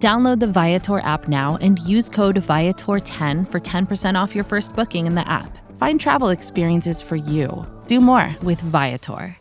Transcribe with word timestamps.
Download 0.00 0.40
the 0.40 0.46
Viator 0.46 1.00
app 1.00 1.28
now 1.28 1.58
and 1.60 1.78
use 1.80 2.08
code 2.08 2.36
Viator10 2.36 3.50
for 3.50 3.60
10% 3.60 4.14
off 4.22 4.34
your 4.34 4.44
first 4.44 4.74
booking 4.74 5.06
in 5.06 5.14
the 5.14 5.28
app. 5.28 5.58
Find 5.76 6.00
travel 6.00 6.30
experiences 6.30 7.02
for 7.02 7.16
you. 7.16 7.66
Do 7.86 8.00
more 8.00 8.34
with 8.42 8.62
Viator. 8.62 9.36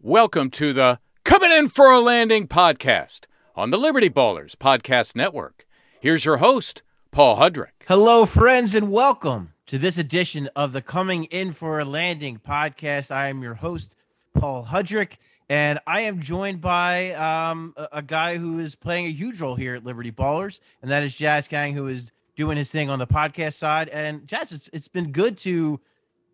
Welcome 0.00 0.50
to 0.50 0.72
the 0.72 0.98
Coming 1.24 1.52
In 1.52 1.68
for 1.68 1.92
a 1.92 2.00
Landing 2.00 2.48
podcast 2.48 3.26
on 3.54 3.70
the 3.70 3.78
Liberty 3.78 4.10
Ballers 4.10 4.56
Podcast 4.56 5.14
Network. 5.14 5.64
Here's 6.00 6.24
your 6.24 6.38
host, 6.38 6.82
Paul 7.12 7.36
Hudrick. 7.36 7.86
Hello, 7.86 8.26
friends, 8.26 8.74
and 8.74 8.90
welcome 8.90 9.52
to 9.66 9.78
this 9.78 9.96
edition 9.96 10.50
of 10.56 10.72
the 10.72 10.82
Coming 10.82 11.24
In 11.26 11.52
for 11.52 11.78
a 11.78 11.84
Landing 11.84 12.40
podcast. 12.44 13.12
I 13.12 13.28
am 13.28 13.42
your 13.42 13.54
host, 13.54 13.94
Paul 14.34 14.66
Hudrick. 14.70 15.18
And 15.48 15.78
I 15.86 16.02
am 16.02 16.20
joined 16.20 16.60
by 16.60 17.12
um, 17.12 17.74
a, 17.76 17.88
a, 17.92 18.02
guy 18.02 18.38
who 18.38 18.60
is 18.60 18.74
playing 18.74 19.06
a 19.06 19.10
huge 19.10 19.40
role 19.40 19.56
here 19.56 19.74
at 19.74 19.84
Liberty 19.84 20.10
Ballers, 20.10 20.60
and 20.80 20.90
that 20.90 21.02
is 21.02 21.14
Jazz 21.14 21.48
Gang, 21.48 21.74
who 21.74 21.86
is 21.86 22.12
doing 22.34 22.56
his 22.56 22.70
thing 22.70 22.88
on 22.88 22.98
the 22.98 23.06
podcast 23.06 23.54
side. 23.54 23.88
And 23.90 24.26
Jazz, 24.26 24.52
it's, 24.52 24.70
it's 24.72 24.88
been 24.88 25.12
good 25.12 25.36
to 25.38 25.80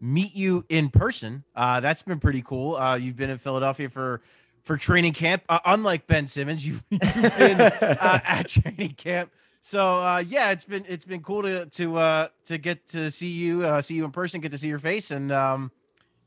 meet 0.00 0.34
you 0.34 0.64
in 0.68 0.90
person. 0.90 1.44
Uh, 1.54 1.80
that's 1.80 2.02
been 2.02 2.20
pretty 2.20 2.42
cool. 2.42 2.76
Uh, 2.76 2.96
you've 2.96 3.16
been 3.16 3.30
in 3.30 3.38
Philadelphia 3.38 3.88
for 3.88 4.20
for 4.62 4.76
training 4.76 5.12
camp. 5.12 5.42
Uh, 5.48 5.58
unlike 5.64 6.06
Ben 6.06 6.26
Simmons, 6.26 6.64
you've, 6.66 6.82
you've 6.90 7.00
been 7.00 7.60
uh, 7.60 8.20
at 8.24 8.48
training 8.48 8.94
camp. 8.94 9.30
So 9.60 9.98
uh, 9.98 10.24
yeah, 10.26 10.50
it's 10.50 10.64
been 10.64 10.84
it's 10.88 11.04
been 11.04 11.22
cool 11.22 11.42
to 11.42 11.66
to 11.66 11.98
uh, 11.98 12.28
to 12.46 12.58
get 12.58 12.86
to 12.88 13.10
see 13.10 13.30
you 13.30 13.64
uh, 13.66 13.82
see 13.82 13.94
you 13.94 14.04
in 14.04 14.10
person, 14.10 14.40
get 14.40 14.52
to 14.52 14.58
see 14.58 14.68
your 14.68 14.78
face, 14.78 15.10
and 15.10 15.30
um, 15.30 15.70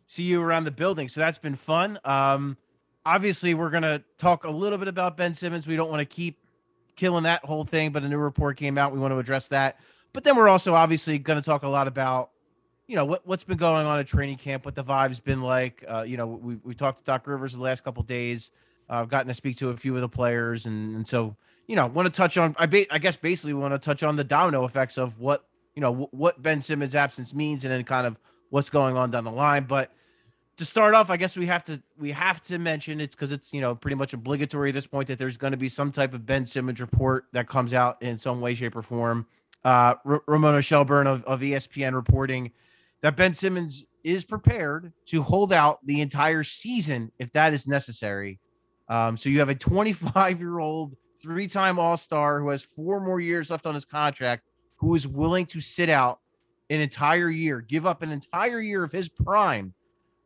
see 0.08 0.24
you 0.24 0.42
around 0.42 0.66
the 0.66 0.72
building. 0.72 1.10
So 1.10 1.20
that's 1.22 1.40
been 1.40 1.56
fun. 1.56 2.00
Um, 2.06 2.58
obviously 3.06 3.54
we're 3.54 3.70
going 3.70 3.84
to 3.84 4.04
talk 4.18 4.44
a 4.44 4.50
little 4.50 4.78
bit 4.78 4.88
about 4.88 5.18
Ben 5.18 5.34
Simmons. 5.34 5.68
We 5.68 5.76
don't 5.76 5.90
want 5.90 6.00
to 6.00 6.06
keep 6.06 6.40
killing 6.96 7.24
that 7.24 7.44
whole 7.44 7.64
thing, 7.64 7.92
but 7.92 8.04
a 8.04 8.10
new 8.10 8.18
report 8.18 8.58
came 8.58 8.78
out. 8.78 8.94
We 8.94 9.00
want 9.00 9.14
to 9.14 9.18
address 9.18 9.48
that. 9.50 9.80
But 10.14 10.24
then 10.24 10.36
we're 10.36 10.48
also 10.48 10.76
obviously 10.76 11.18
going 11.18 11.42
to 11.42 11.46
talk 11.46 11.64
a 11.64 11.68
lot 11.68 11.88
about, 11.88 12.30
you 12.88 12.96
know, 12.96 13.06
what, 13.06 13.26
what's 13.26 13.44
been 13.44 13.58
going 13.58 13.86
on 13.86 14.00
at 14.00 14.08
training 14.08 14.38
camp, 14.38 14.64
what 14.66 14.76
the 14.76 14.84
vibe's 14.84 15.20
been 15.20 15.42
like. 15.42 15.84
Uh, 15.90 16.04
you 16.04 16.18
know, 16.18 16.28
we, 16.28 16.56
we 16.64 16.76
talked 16.76 17.00
to 17.00 17.04
Doc 17.04 17.26
Rivers 17.26 17.54
the 17.54 17.62
last 17.62 17.84
couple 17.84 18.04
days. 18.04 18.52
Uh, 18.90 18.96
I've 18.96 19.10
gotten 19.10 19.28
to 19.28 19.34
speak 19.34 19.58
to 19.58 19.70
a 19.70 19.78
few 19.78 19.96
of 19.96 20.02
the 20.02 20.10
players. 20.10 20.66
And, 20.66 20.96
and 20.96 21.08
so, 21.08 21.36
you 21.68 21.76
know, 21.76 21.88
want 21.88 22.06
to 22.06 22.12
touch 22.16 22.38
on, 22.38 22.56
I, 22.60 22.68
ba- 22.68 22.94
I 22.94 23.00
guess 23.00 23.16
basically 23.16 23.54
we 23.54 23.60
want 23.62 23.74
to 23.74 23.80
touch 23.80 24.04
on 24.04 24.16
the 24.16 24.24
domino 24.24 24.66
effects 24.66 24.98
of 24.98 25.20
what, 25.20 25.46
you 25.74 25.82
know, 25.82 25.92
w- 25.92 26.10
what 26.12 26.42
Ben 26.42 26.62
Simmons' 26.62 26.94
absence 26.94 27.34
means 27.34 27.64
and 27.64 27.74
then 27.74 27.84
kind 27.86 28.06
of 28.06 28.20
what's 28.50 28.70
going 28.70 28.96
on 28.98 29.10
down 29.10 29.24
the 29.24 29.32
line. 29.32 29.64
But, 29.64 29.92
to 30.58 30.66
start 30.66 30.94
off, 30.94 31.10
I 31.10 31.18
guess 31.18 31.36
we 31.36 31.48
have 31.48 31.64
to 31.66 31.82
we 31.98 32.12
have 32.12 32.42
to 32.44 32.60
mention 32.60 33.02
it's 33.02 33.16
because 33.16 33.32
it's 33.32 33.54
you 33.54 33.62
know 33.62 33.76
pretty 33.76 33.96
much 33.96 34.14
obligatory 34.14 34.70
at 34.70 34.76
this 34.76 34.88
point 34.88 35.08
that 35.08 35.18
there's 35.18 35.38
going 35.38 35.52
to 35.52 35.58
be 35.58 35.70
some 35.70 35.92
type 35.92 36.14
of 36.14 36.26
Ben 36.26 36.46
Simmons 36.46 36.80
report 36.80 37.26
that 37.34 37.48
comes 37.48 37.74
out 37.74 38.02
in 38.02 38.18
some 38.18 38.42
way, 38.42 38.54
shape, 38.56 38.76
or 38.76 38.82
form. 38.82 39.26
Uh, 39.66 39.96
R- 40.06 40.24
Ramona 40.28 40.62
Shelburne 40.62 41.08
of, 41.08 41.24
of 41.24 41.42
ESPN 41.42 41.96
reporting 41.96 42.52
that 43.02 43.16
Ben 43.16 43.34
Simmons 43.34 43.86
is 44.04 44.26
prepared 44.26 44.92
to 45.08 45.24
hold 45.24 45.54
out 45.54 45.80
the 45.86 46.02
entire 46.02 46.44
season 46.44 47.12
if 47.18 47.32
that 47.32 47.54
is 47.54 47.66
necessary. 47.66 48.40
Um, 48.90 49.16
so 49.16 49.30
you 49.30 49.40
have 49.40 49.50
a 49.50 49.56
25 49.56 50.40
year 50.40 50.60
old 50.60 50.96
three 51.22 51.48
time 51.48 51.80
All 51.80 51.98
Star 51.98 52.40
who 52.40 52.50
has 52.50 52.62
four 52.62 53.00
more 53.00 53.20
years 53.20 53.50
left 53.50 53.66
on 53.66 53.74
his 53.74 53.86
contract, 53.86 54.44
who 54.76 54.94
is 54.94 55.08
willing 55.08 55.46
to 55.48 55.62
sit 55.62 55.90
out 55.90 56.20
an 56.70 56.82
entire 56.82 57.30
year, 57.30 57.62
give 57.62 57.86
up 57.86 58.02
an 58.02 58.12
entire 58.12 58.60
year 58.60 58.84
of 58.84 58.92
his 58.92 59.10
prime 59.10 59.74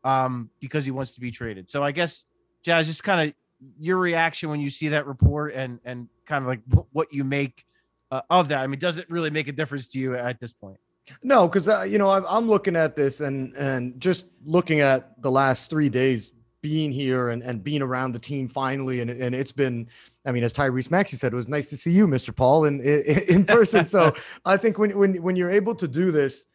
um, 0.08 0.50
because 0.62 0.86
he 0.86 0.92
wants 0.92 1.12
to 1.14 1.20
be 1.20 1.32
traded. 1.32 1.70
So 1.70 1.84
I 1.84 1.92
guess 1.92 2.24
Jazz, 2.64 2.88
just 2.88 3.04
kind 3.04 3.28
of 3.28 3.36
your 3.78 3.98
reaction 3.98 4.50
when 4.50 4.62
you 4.62 4.70
see 4.70 4.90
that 4.90 5.06
report 5.06 5.54
and 5.54 5.80
and 5.84 6.08
kind 6.26 6.44
of 6.44 6.48
like 6.48 6.62
what 6.94 7.12
you 7.12 7.26
make 7.26 7.66
uh, 8.10 8.22
of 8.30 8.48
that. 8.48 8.64
I 8.64 8.68
mean, 8.68 8.80
does 8.80 8.98
it 8.98 9.10
really 9.10 9.30
make 9.30 9.50
a 9.50 9.52
difference 9.52 9.88
to 9.90 10.00
you 10.00 10.16
at 10.16 10.40
this 10.40 10.54
point? 10.54 10.80
No, 11.24 11.48
because 11.48 11.68
uh, 11.68 11.82
you 11.82 11.98
know 11.98 12.10
I'm, 12.10 12.24
I'm 12.30 12.48
looking 12.48 12.78
at 12.78 12.96
this 12.96 13.20
and 13.20 13.54
and 13.56 14.00
just 14.00 14.28
looking 14.46 14.80
at 14.80 15.22
the 15.22 15.32
last 15.32 15.70
three 15.70 15.90
days 15.90 16.32
being 16.62 16.92
here 16.92 17.30
and, 17.30 17.44
and 17.44 17.64
being 17.64 17.82
around 17.82 18.14
the 18.14 18.20
team 18.20 18.48
finally 18.48 19.00
and, 19.00 19.12
and 19.12 19.36
it's 19.36 19.52
been 19.52 19.88
I 20.26 20.32
mean 20.32 20.44
as 20.44 20.54
Tyrese 20.54 20.90
Maxey 20.90 21.16
said 21.16 21.32
it 21.32 21.36
was 21.36 21.48
nice 21.48 21.70
to 21.70 21.78
see 21.78 21.92
you 21.92 22.08
Mr. 22.08 22.36
Paul 22.36 22.66
in 22.66 22.82
in, 22.82 23.20
in 23.30 23.46
person 23.46 23.86
so 23.86 24.14
I 24.46 24.58
think 24.58 24.80
when 24.80 24.98
when 24.98 25.22
when 25.22 25.36
you're 25.36 25.52
able 25.52 25.76
to 25.76 25.88
do 25.88 26.12
this 26.12 26.48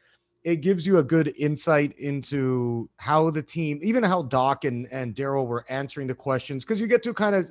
it 0.44 0.56
gives 0.56 0.86
you 0.86 0.98
a 0.98 1.02
good 1.02 1.32
insight 1.38 1.96
into 1.98 2.88
how 2.96 3.30
the 3.30 3.42
team, 3.42 3.78
even 3.82 4.02
how 4.02 4.22
Doc 4.22 4.64
and, 4.64 4.88
and 4.90 5.14
Daryl 5.14 5.46
were 5.46 5.64
answering 5.68 6.06
the 6.06 6.14
questions, 6.14 6.64
because 6.64 6.80
you 6.80 6.86
get 6.86 7.02
to 7.04 7.14
kind 7.14 7.36
of 7.36 7.50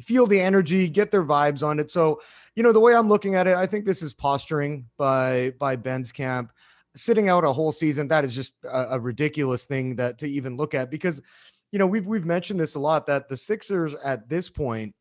feel 0.00 0.26
the 0.26 0.40
energy, 0.40 0.88
get 0.88 1.10
their 1.10 1.24
vibes 1.24 1.62
on 1.62 1.78
it. 1.78 1.90
So, 1.90 2.20
you 2.56 2.62
know, 2.62 2.72
the 2.72 2.80
way 2.80 2.94
I'm 2.94 3.08
looking 3.08 3.36
at 3.36 3.46
it, 3.46 3.56
I 3.56 3.66
think 3.66 3.84
this 3.84 4.02
is 4.02 4.12
posturing 4.12 4.86
by 4.96 5.54
by 5.58 5.76
Ben's 5.76 6.10
camp. 6.10 6.52
Sitting 6.94 7.28
out 7.28 7.44
a 7.44 7.52
whole 7.52 7.72
season, 7.72 8.08
that 8.08 8.24
is 8.24 8.34
just 8.34 8.54
a, 8.64 8.96
a 8.96 9.00
ridiculous 9.00 9.64
thing 9.64 9.96
that 9.96 10.18
to 10.18 10.28
even 10.28 10.56
look 10.56 10.74
at 10.74 10.90
because, 10.90 11.22
you 11.70 11.78
know, 11.78 11.86
we've 11.86 12.06
we've 12.06 12.26
mentioned 12.26 12.60
this 12.60 12.74
a 12.74 12.80
lot 12.80 13.06
that 13.06 13.28
the 13.28 13.36
Sixers 13.36 13.94
at 14.04 14.28
this 14.28 14.50
point 14.50 14.94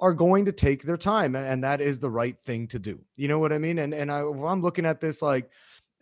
are 0.00 0.14
going 0.14 0.44
to 0.44 0.52
take 0.52 0.82
their 0.82 0.96
time, 0.96 1.36
and 1.36 1.62
that 1.62 1.80
is 1.80 1.98
the 1.98 2.10
right 2.10 2.38
thing 2.40 2.66
to 2.68 2.78
do. 2.78 2.98
You 3.16 3.28
know 3.28 3.38
what 3.38 3.52
I 3.52 3.58
mean? 3.58 3.78
And 3.80 3.92
and 3.92 4.10
I, 4.10 4.20
I'm 4.20 4.62
looking 4.62 4.86
at 4.86 5.00
this 5.00 5.20
like 5.20 5.50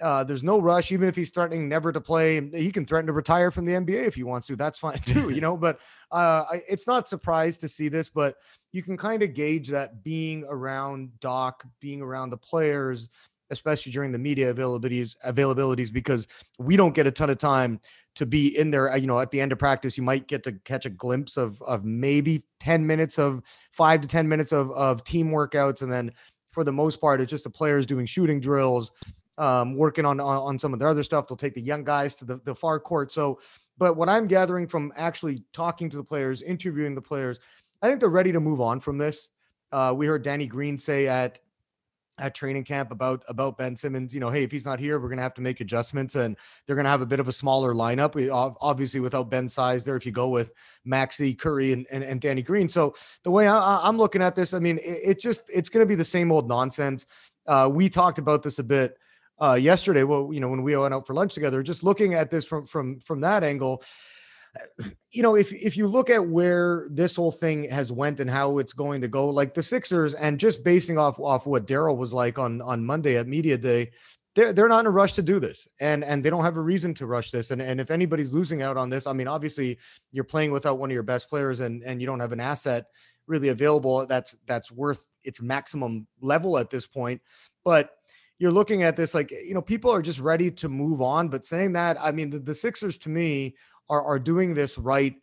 uh, 0.03 0.25
there's 0.25 0.43
no 0.43 0.61
rush, 0.61 0.91
even 0.93 1.09
if 1.09 1.15
he's 1.15 1.31
threatening 1.31 1.69
never 1.69 1.93
to 1.93 2.01
play. 2.01 2.41
He 2.51 2.73
can 2.73 2.85
threaten 2.85 3.07
to 3.07 3.13
retire 3.13 3.51
from 3.51 3.65
the 3.65 3.73
NBA 3.73 4.07
if 4.07 4.15
he 4.15 4.25
wants 4.25 4.47
to. 4.49 4.57
That's 4.57 4.79
fine 4.79 4.99
too, 4.99 5.31
you 5.31 5.41
know. 5.41 5.57
But 5.57 5.79
uh, 6.11 6.45
I, 6.51 6.63
it's 6.69 6.87
not 6.87 7.09
surprised 7.09 7.61
to 7.61 7.69
see 7.69 7.89
this, 7.89 8.09
but 8.09 8.37
you 8.73 8.83
can 8.83 8.97
kind 8.97 9.23
of 9.23 9.35
gauge 9.35 9.69
that 9.69 10.03
being 10.03 10.45
around 10.49 11.19
Doc, 11.21 11.65
being 11.81 12.03
around 12.03 12.31
the 12.31 12.37
players, 12.37 13.09
especially 13.51 13.93
during 13.93 14.13
the 14.13 14.19
media 14.19 14.53
availabilities 14.53 15.15
availabilities, 15.25 15.93
because 15.93 16.27
we 16.59 16.77
don't 16.77 16.95
get 16.95 17.07
a 17.07 17.13
ton 17.13 17.31
of 17.31 17.39
time 17.39 17.81
to 18.17 18.27
be 18.27 18.59
in 18.59 18.71
there. 18.71 18.95
You 18.97 19.07
know, 19.07 19.21
at 19.21 19.31
the 19.31 19.41
end 19.41 19.53
of 19.53 19.59
practice, 19.59 19.97
you 19.97 20.03
might 20.03 20.27
get 20.27 20.43
to 20.45 20.53
catch 20.65 20.85
a 20.85 20.91
glimpse 20.91 21.37
of 21.37 21.63
of 21.63 21.85
maybe 21.85 22.45
ten 22.59 22.87
minutes 22.87 23.19
of 23.19 23.43
five 23.71 24.01
to 24.01 24.09
ten 24.09 24.29
minutes 24.29 24.53
of 24.53 24.73
of 24.73 25.05
team 25.05 25.31
workouts, 25.31 25.83
and 25.83 25.93
then 25.93 26.13
for 26.51 26.65
the 26.65 26.73
most 26.73 27.01
part, 27.01 27.21
it's 27.21 27.31
just 27.31 27.45
the 27.45 27.51
players 27.51 27.87
doing 27.87 28.05
shooting 28.05 28.39
drills 28.39 28.93
um, 29.39 29.77
working 29.77 30.05
on, 30.05 30.21
on, 30.21 30.37
on 30.39 30.59
some 30.59 30.73
of 30.73 30.79
their 30.79 30.89
other 30.89 31.03
stuff. 31.03 31.29
They'll 31.29 31.37
take 31.37 31.55
the 31.55 31.61
young 31.61 31.85
guys 31.85 32.17
to 32.17 32.25
the, 32.25 32.41
the 32.45 32.55
far 32.55 32.79
court. 32.79 33.13
So, 33.13 33.41
but 33.79 33.97
what 33.97 34.09
I'm 34.09 34.27
gathering 34.27 34.67
from 34.67 34.93
actually 34.97 35.43
talking 35.53 35.91
to 35.91 35.97
the 35.97 36.05
players, 36.05 36.43
interviewing 36.43 36.95
the 36.95 37.03
players, 37.03 37.41
I 37.81 37.89
think 37.89 38.01
they're 38.01 38.09
ready 38.09 38.33
to 38.33 38.41
move 38.41 38.61
on 38.61 38.81
from 38.81 38.99
this. 38.99 39.31
Uh, 39.73 39.95
we 39.97 40.07
heard 40.07 40.23
Danny 40.23 40.47
Green 40.47 40.79
say 40.79 41.07
at 41.07 41.41
at 42.19 42.35
training 42.35 42.63
camp 42.63 42.93
about 42.93 43.25
about 43.27 43.57
Ben 43.57 43.75
Simmons. 43.75 44.13
You 44.13 44.21
know, 44.21 44.31
hey, 44.31 44.43
if 44.43 44.53
he's 44.53 44.67
not 44.67 44.79
here, 44.79 45.01
we're 45.01 45.09
gonna 45.09 45.23
have 45.23 45.35
to 45.35 45.41
make 45.41 45.61
adjustments, 45.61 46.15
and 46.15 46.37
they're 46.67 46.77
gonna 46.77 46.89
have 46.89 47.01
a 47.01 47.07
bit 47.07 47.21
of 47.21 47.29
a 47.29 47.33
smaller 47.33 47.75
lineup. 47.75 48.15
We 48.15 48.29
obviously 48.31 49.01
without 49.01 49.31
Ben's 49.31 49.55
size 49.55 49.85
there. 49.85 49.97
If 49.97 50.05
you 50.05 50.13
go 50.13 50.29
with 50.29 50.53
Maxey, 50.85 51.35
Curry, 51.35 51.73
and, 51.73 51.87
and, 51.91 52.05
and 52.05 52.21
Danny 52.21 52.43
Green, 52.43 52.69
so 52.69 52.95
the 53.25 53.31
way 53.31 53.49
I, 53.49 53.89
am 53.89 53.97
looking 53.97 54.23
at 54.23 54.35
this, 54.35 54.53
I 54.53 54.59
mean, 54.59 54.79
it, 54.79 55.01
it 55.03 55.21
just 55.21 55.43
it's 55.53 55.69
gonna 55.69 55.87
be 55.87 55.95
the 55.95 56.05
same 56.05 56.31
old 56.31 56.49
nonsense. 56.49 57.07
Uh, 57.47 57.69
we 57.73 57.89
talked 57.89 58.19
about 58.19 58.43
this 58.43 58.59
a 58.59 58.65
bit 58.65 58.99
uh, 59.43 59.55
yesterday. 59.55 60.05
Well, 60.05 60.31
you 60.33 60.41
know, 60.41 60.49
when 60.49 60.63
we 60.63 60.77
went 60.77 60.95
out 60.95 61.07
for 61.07 61.15
lunch 61.15 61.35
together, 61.35 61.63
just 61.63 61.83
looking 61.83 62.15
at 62.15 62.31
this 62.31 62.47
from 62.47 62.67
from 62.67 63.01
from 63.01 63.21
that 63.23 63.43
angle, 63.43 63.83
you 65.11 65.23
know, 65.23 65.35
if 65.35 65.53
if 65.53 65.77
you 65.77 65.89
look 65.89 66.11
at 66.11 66.27
where 66.27 66.87
this 66.91 67.17
whole 67.17 67.33
thing 67.33 67.69
has 67.71 67.91
went 67.91 68.21
and 68.21 68.31
how 68.31 68.59
it's 68.59 68.73
going 68.73 69.01
to 69.01 69.09
go, 69.09 69.29
like 69.29 69.55
the 69.55 69.63
Sixers, 69.63 70.15
and 70.15 70.39
just 70.39 70.63
basing 70.63 70.99
off 70.99 71.19
off 71.19 71.47
what 71.47 71.67
Daryl 71.67 71.97
was 71.97 72.15
like 72.15 72.39
on 72.39 72.61
on 72.63 72.85
Monday 72.85 73.17
at 73.17 73.27
media 73.27 73.59
day, 73.59 73.91
they're 74.35 74.53
they're 74.53 74.69
not 74.69 74.81
in 74.81 74.87
a 74.87 74.91
rush 74.91 75.15
to 75.15 75.23
do 75.23 75.41
this, 75.41 75.67
and 75.81 76.05
and 76.05 76.23
they 76.23 76.31
don't 76.31 76.45
have 76.45 76.57
a 76.57 76.63
reason 76.63 76.95
to 76.95 77.07
rush 77.07 77.31
this. 77.31 77.51
And 77.51 77.61
and 77.61 77.81
if 77.81 77.91
anybody's 77.91 78.33
losing 78.33 78.63
out 78.63 78.77
on 78.77 78.91
this, 78.91 79.07
I 79.07 79.13
mean, 79.13 79.29
obviously 79.29 79.79
you're 80.13 80.25
playing 80.25 80.53
without 80.53 80.79
one 80.79 80.91
of 80.91 80.95
your 80.95 81.03
best 81.03 81.29
players, 81.29 81.61
and 81.61 81.83
and 81.83 82.01
you 82.01 82.07
don't 82.07 82.21
have 82.21 82.33
an 82.33 82.41
asset 82.41 82.87
really 83.27 83.49
available 83.49 84.05
that's 84.07 84.37
that's 84.47 84.71
worth 84.71 85.07
its 85.25 85.41
maximum 85.41 86.07
level 86.21 86.59
at 86.59 86.71
this 86.71 86.87
point. 86.87 87.21
But 87.65 87.91
you're 88.39 88.51
looking 88.51 88.83
at 88.83 88.97
this 88.97 89.15
like 89.15 89.31
you 89.31 89.55
know 89.55 89.63
people 89.63 89.91
are 89.91 90.03
just 90.03 90.19
ready 90.19 90.51
to 90.51 90.69
move 90.69 91.01
on. 91.01 91.29
But 91.29 91.45
saying 91.47 91.73
that, 91.75 91.97
I 92.01 92.13
mean 92.13 92.31
the, 92.31 92.39
the 92.39 92.55
Sixers 92.55 92.99
to 92.99 93.09
me 93.09 93.55
are 93.89 94.03
are 94.03 94.19
doing 94.19 94.55
this 94.55 94.79
right. 94.79 95.15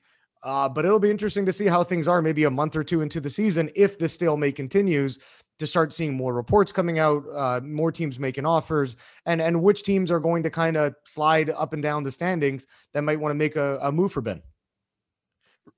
Uh, 0.41 0.69
but 0.69 0.85
it'll 0.85 0.99
be 0.99 1.11
interesting 1.11 1.45
to 1.45 1.51
see 1.51 1.65
how 1.65 1.83
things 1.83 2.07
are 2.07 2.21
maybe 2.21 2.45
a 2.45 2.49
month 2.49 2.75
or 2.75 2.83
two 2.83 3.01
into 3.01 3.19
the 3.19 3.29
season 3.29 3.69
if 3.75 3.99
this 3.99 4.13
stalemate 4.13 4.55
continues. 4.55 5.19
to 5.59 5.67
start 5.67 5.93
seeing 5.93 6.13
more 6.13 6.33
reports 6.33 6.71
coming 6.71 6.99
out, 6.99 7.23
uh, 7.35 7.59
more 7.61 7.91
teams 7.91 8.17
making 8.17 8.45
offers, 8.45 8.95
and 9.25 9.41
and 9.41 9.61
which 9.61 9.83
teams 9.83 10.09
are 10.09 10.19
going 10.19 10.41
to 10.43 10.49
kind 10.49 10.77
of 10.77 10.95
slide 11.03 11.49
up 11.49 11.73
and 11.73 11.83
down 11.83 12.03
the 12.03 12.11
standings 12.11 12.65
that 12.93 13.03
might 13.03 13.19
want 13.19 13.31
to 13.31 13.35
make 13.35 13.55
a, 13.57 13.77
a 13.81 13.91
move 13.91 14.11
for 14.11 14.21
Ben. 14.21 14.41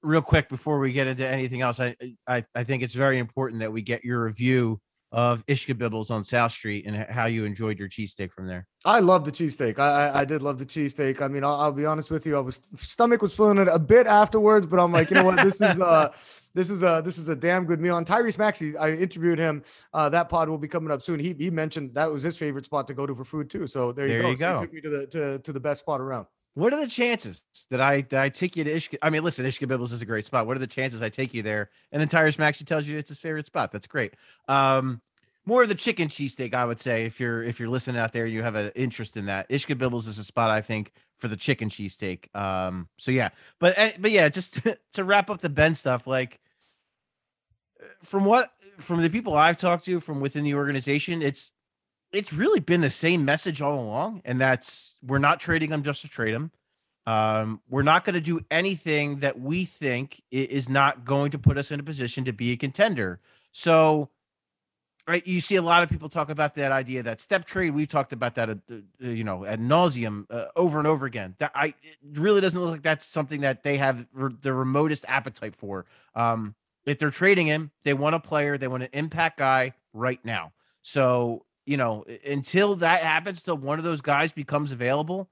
Real 0.04 0.22
quick 0.22 0.50
before 0.50 0.80
we 0.80 0.92
get 0.92 1.07
into 1.07 1.28
anything 1.28 1.62
else, 1.62 1.80
I, 1.80 1.95
I 2.28 2.45
I 2.56 2.63
think 2.63 2.83
it's 2.83 2.94
very 2.94 3.18
important 3.18 3.60
that 3.62 3.74
we 3.74 3.81
get 3.81 4.06
your 4.06 4.24
review 4.24 4.80
of 5.12 5.46
Ishkabibbles 5.48 6.10
on 6.10 6.24
South 6.24 6.54
Street 6.54 6.86
and 6.86 6.96
how 6.96 7.25
you 7.25 7.44
enjoyed 7.44 7.78
your 7.78 7.90
cheesesteak 7.90 8.31
from 8.31 8.48
there. 8.48 8.68
I 8.86 9.00
love 9.00 9.25
the 9.25 9.31
cheesesteak. 9.31 9.78
I, 9.78 10.08
I, 10.08 10.19
I 10.22 10.25
did 10.25 10.42
love 10.42 10.58
the 10.58 10.66
cheesesteak. 10.66 11.22
I 11.22 11.28
mean, 11.28 11.44
I'll, 11.44 11.56
I'll, 11.56 11.72
be 11.72 11.86
honest 11.86 12.10
with 12.10 12.25
you. 12.25 12.38
I 12.38 12.40
was 12.40 12.62
stomach 12.78 13.22
was 13.22 13.34
feeling 13.34 13.58
it 13.58 13.68
a 13.68 13.78
bit 13.78 14.08
afterwards, 14.08 14.66
but 14.66 14.80
I'm 14.80 14.92
like, 14.92 15.10
you 15.10 15.18
know 15.18 15.25
what? 15.25 15.44
This 15.44 15.60
is 15.62 15.80
uh 15.80 16.13
this 16.54 16.69
is 16.69 16.81
a 16.84 17.02
this 17.04 17.18
is 17.18 17.30
a 17.30 17.36
damn 17.36 17.66
good 17.66 17.80
meal. 17.80 17.98
And 17.98 18.08
Tyrese 18.08 18.38
Maxey, 18.38 18.75
I 18.78 18.92
interviewed 18.92 19.38
him. 19.38 19.63
Uh, 19.94 20.10
that 20.10 20.30
pod 20.30 20.50
will 20.50 20.58
be 20.58 20.68
coming 20.68 20.92
up 20.92 21.02
soon. 21.02 21.19
He 21.19 21.34
he 21.34 21.50
mentioned 21.50 21.94
that 21.96 22.12
was 22.12 22.24
his 22.24 22.38
favorite 22.38 22.66
spot 22.66 22.88
to 22.88 22.94
go 22.94 23.06
to 23.06 23.14
for 23.14 23.25
food 23.25 23.50
too. 23.50 23.68
So 23.68 23.92
there 23.92 24.07
you 24.07 24.14
there 24.14 24.22
go. 24.22 24.30
You 24.30 24.38
so 24.38 24.54
go. 24.54 24.60
took 24.60 24.74
me 24.74 24.81
to 24.81 24.90
the 24.90 25.07
to, 25.07 25.40
to 25.40 25.54
the 25.54 25.60
best 25.60 25.81
spot 25.81 26.02
around. 26.02 26.28
What 26.53 26.74
are 26.74 26.80
the 26.80 26.88
chances 26.88 27.42
that 27.69 27.80
I 27.80 28.01
that 28.01 28.21
I 28.21 28.30
take 28.30 28.57
you 28.57 28.63
to 28.63 28.74
Ishka? 28.74 28.98
I 29.01 29.09
mean, 29.09 29.24
listen, 29.24 29.45
Ishkabibbles 29.45 29.94
is 29.94 30.01
a 30.01 30.06
great 30.06 30.25
spot. 30.25 30.48
What 30.48 30.57
are 30.57 30.59
the 30.59 30.68
chances 30.68 31.01
I 31.01 31.09
take 31.09 31.33
you 31.33 31.42
there? 31.42 31.69
And 31.92 32.01
then 32.01 32.09
Tyrese 32.09 32.39
Maxey 32.39 32.65
tells 32.65 32.88
you 32.88 32.98
it's 32.98 33.09
his 33.09 33.19
favorite 33.19 33.45
spot. 33.45 33.71
That's 33.71 33.88
great. 33.88 34.15
Um, 34.50 35.01
more 35.45 35.63
of 35.63 35.69
the 35.69 35.75
chicken 35.75 36.07
cheesesteak, 36.07 36.53
I 36.53 36.65
would 36.65 36.80
say. 36.80 37.06
If 37.06 37.19
you're 37.19 37.42
if 37.42 37.59
you're 37.59 37.69
listening 37.69 38.00
out 38.00 38.12
there, 38.12 38.25
you 38.25 38.44
have 38.44 38.56
an 38.56 38.71
interest 38.75 39.15
in 39.15 39.27
that. 39.27 39.50
Ishkabibbles 39.50 40.07
is 40.07 40.18
a 40.18 40.24
spot 40.24 40.51
I 40.51 40.62
think 40.62 40.92
for 41.18 41.30
the 41.30 41.38
chicken 41.38 41.69
cheesesteak. 41.69 42.33
Um, 42.36 42.89
so 42.97 43.12
yeah, 43.12 43.30
but 43.59 43.77
eh, 43.77 43.94
but 43.97 44.12
yeah, 44.12 44.27
just 44.27 44.59
to 44.94 45.04
wrap 45.04 45.30
up 45.30 45.39
the 45.39 45.50
Ben 45.50 45.74
stuff, 45.74 46.06
like 46.06 46.39
from 48.04 48.25
what 48.25 48.51
from 48.77 49.01
the 49.01 49.09
people 49.09 49.36
I've 49.36 49.57
talked 49.57 49.86
to 49.86 50.00
from 50.00 50.19
within 50.19 50.44
the 50.44 50.56
organization, 50.56 51.21
it's 51.21 51.51
it's 52.12 52.34
really 52.34 52.60
been 52.60 52.81
the 52.81 52.90
same 52.90 53.25
message 53.25 53.62
all 53.62 53.80
along, 53.80 54.22
and 54.25 54.40
that's 54.40 54.96
we're 55.06 55.19
not 55.19 55.40
trading 55.40 55.72
him 55.72 55.84
just 55.84 56.02
to 56.02 56.10
trade 56.10 56.34
him. 56.34 56.52
Um, 57.08 57.62
we're 57.69 57.81
not 57.81 58.06
going 58.06 58.13
to 58.13 58.22
do 58.22 58.42
anything 58.52 59.19
that 59.19 59.40
we 59.40 59.66
think 59.66 60.22
is 60.30 60.69
not 60.69 61.04
going 61.04 61.31
to 61.31 61.40
put 61.40 61.58
us 61.58 61.72
in 61.72 61.80
a 61.80 61.84
position 61.84 62.25
to 62.25 62.34
be 62.34 62.52
a 62.52 62.58
contender. 62.58 63.19
So, 63.52 64.10
right, 65.08 65.25
you 65.25 65.42
see 65.42 65.56
a 65.56 65.63
lot 65.63 65.81
of 65.81 65.90
people 65.90 66.10
talk 66.10 66.30
about 66.30 66.56
that 66.56 66.72
idea 66.72 67.02
that 67.04 67.19
step 67.19 67.46
trade. 67.46 67.72
We've 67.72 67.88
talked 67.88 68.14
about 68.14 68.36
that, 68.36 68.50
uh, 68.50 68.56
uh, 68.72 68.75
you 69.00 69.24
know, 69.24 69.46
ad 69.46 69.60
nauseum 69.60 70.25
uh, 70.30 70.46
over 70.56 70.78
and 70.78 70.88
over 70.88 71.06
again. 71.06 71.36
That 71.40 71.52
I 71.56 71.74
really 72.14 72.40
doesn't 72.40 72.60
look 72.60 72.72
like 72.72 72.84
that's 72.84 73.06
something 73.06 73.42
that 73.42 73.64
they 73.64 73.78
have 73.78 74.06
re- 74.14 74.36
the 74.40 74.54
remotest 74.54 75.06
appetite 75.07 75.56
for. 75.56 75.86
Um, 76.14 76.56
if 76.86 77.00
they're 77.00 77.10
trading 77.10 77.48
him, 77.48 77.72
they 77.84 77.94
want 77.94 78.16
a 78.16 78.19
player, 78.19 78.57
they 78.57 78.68
want 78.68 78.84
an 78.84 78.90
impact 78.94 79.38
guy 79.38 79.74
right 79.94 80.24
now. 80.24 80.52
So, 80.84 81.46
you 81.66 81.78
know, 81.78 82.06
until 82.25 82.75
that 82.78 83.02
happens, 83.02 83.42
till 83.42 83.58
one 83.58 83.78
of 83.80 83.86
those 83.86 84.02
guys 84.02 84.31
becomes 84.31 84.72
available, 84.72 85.30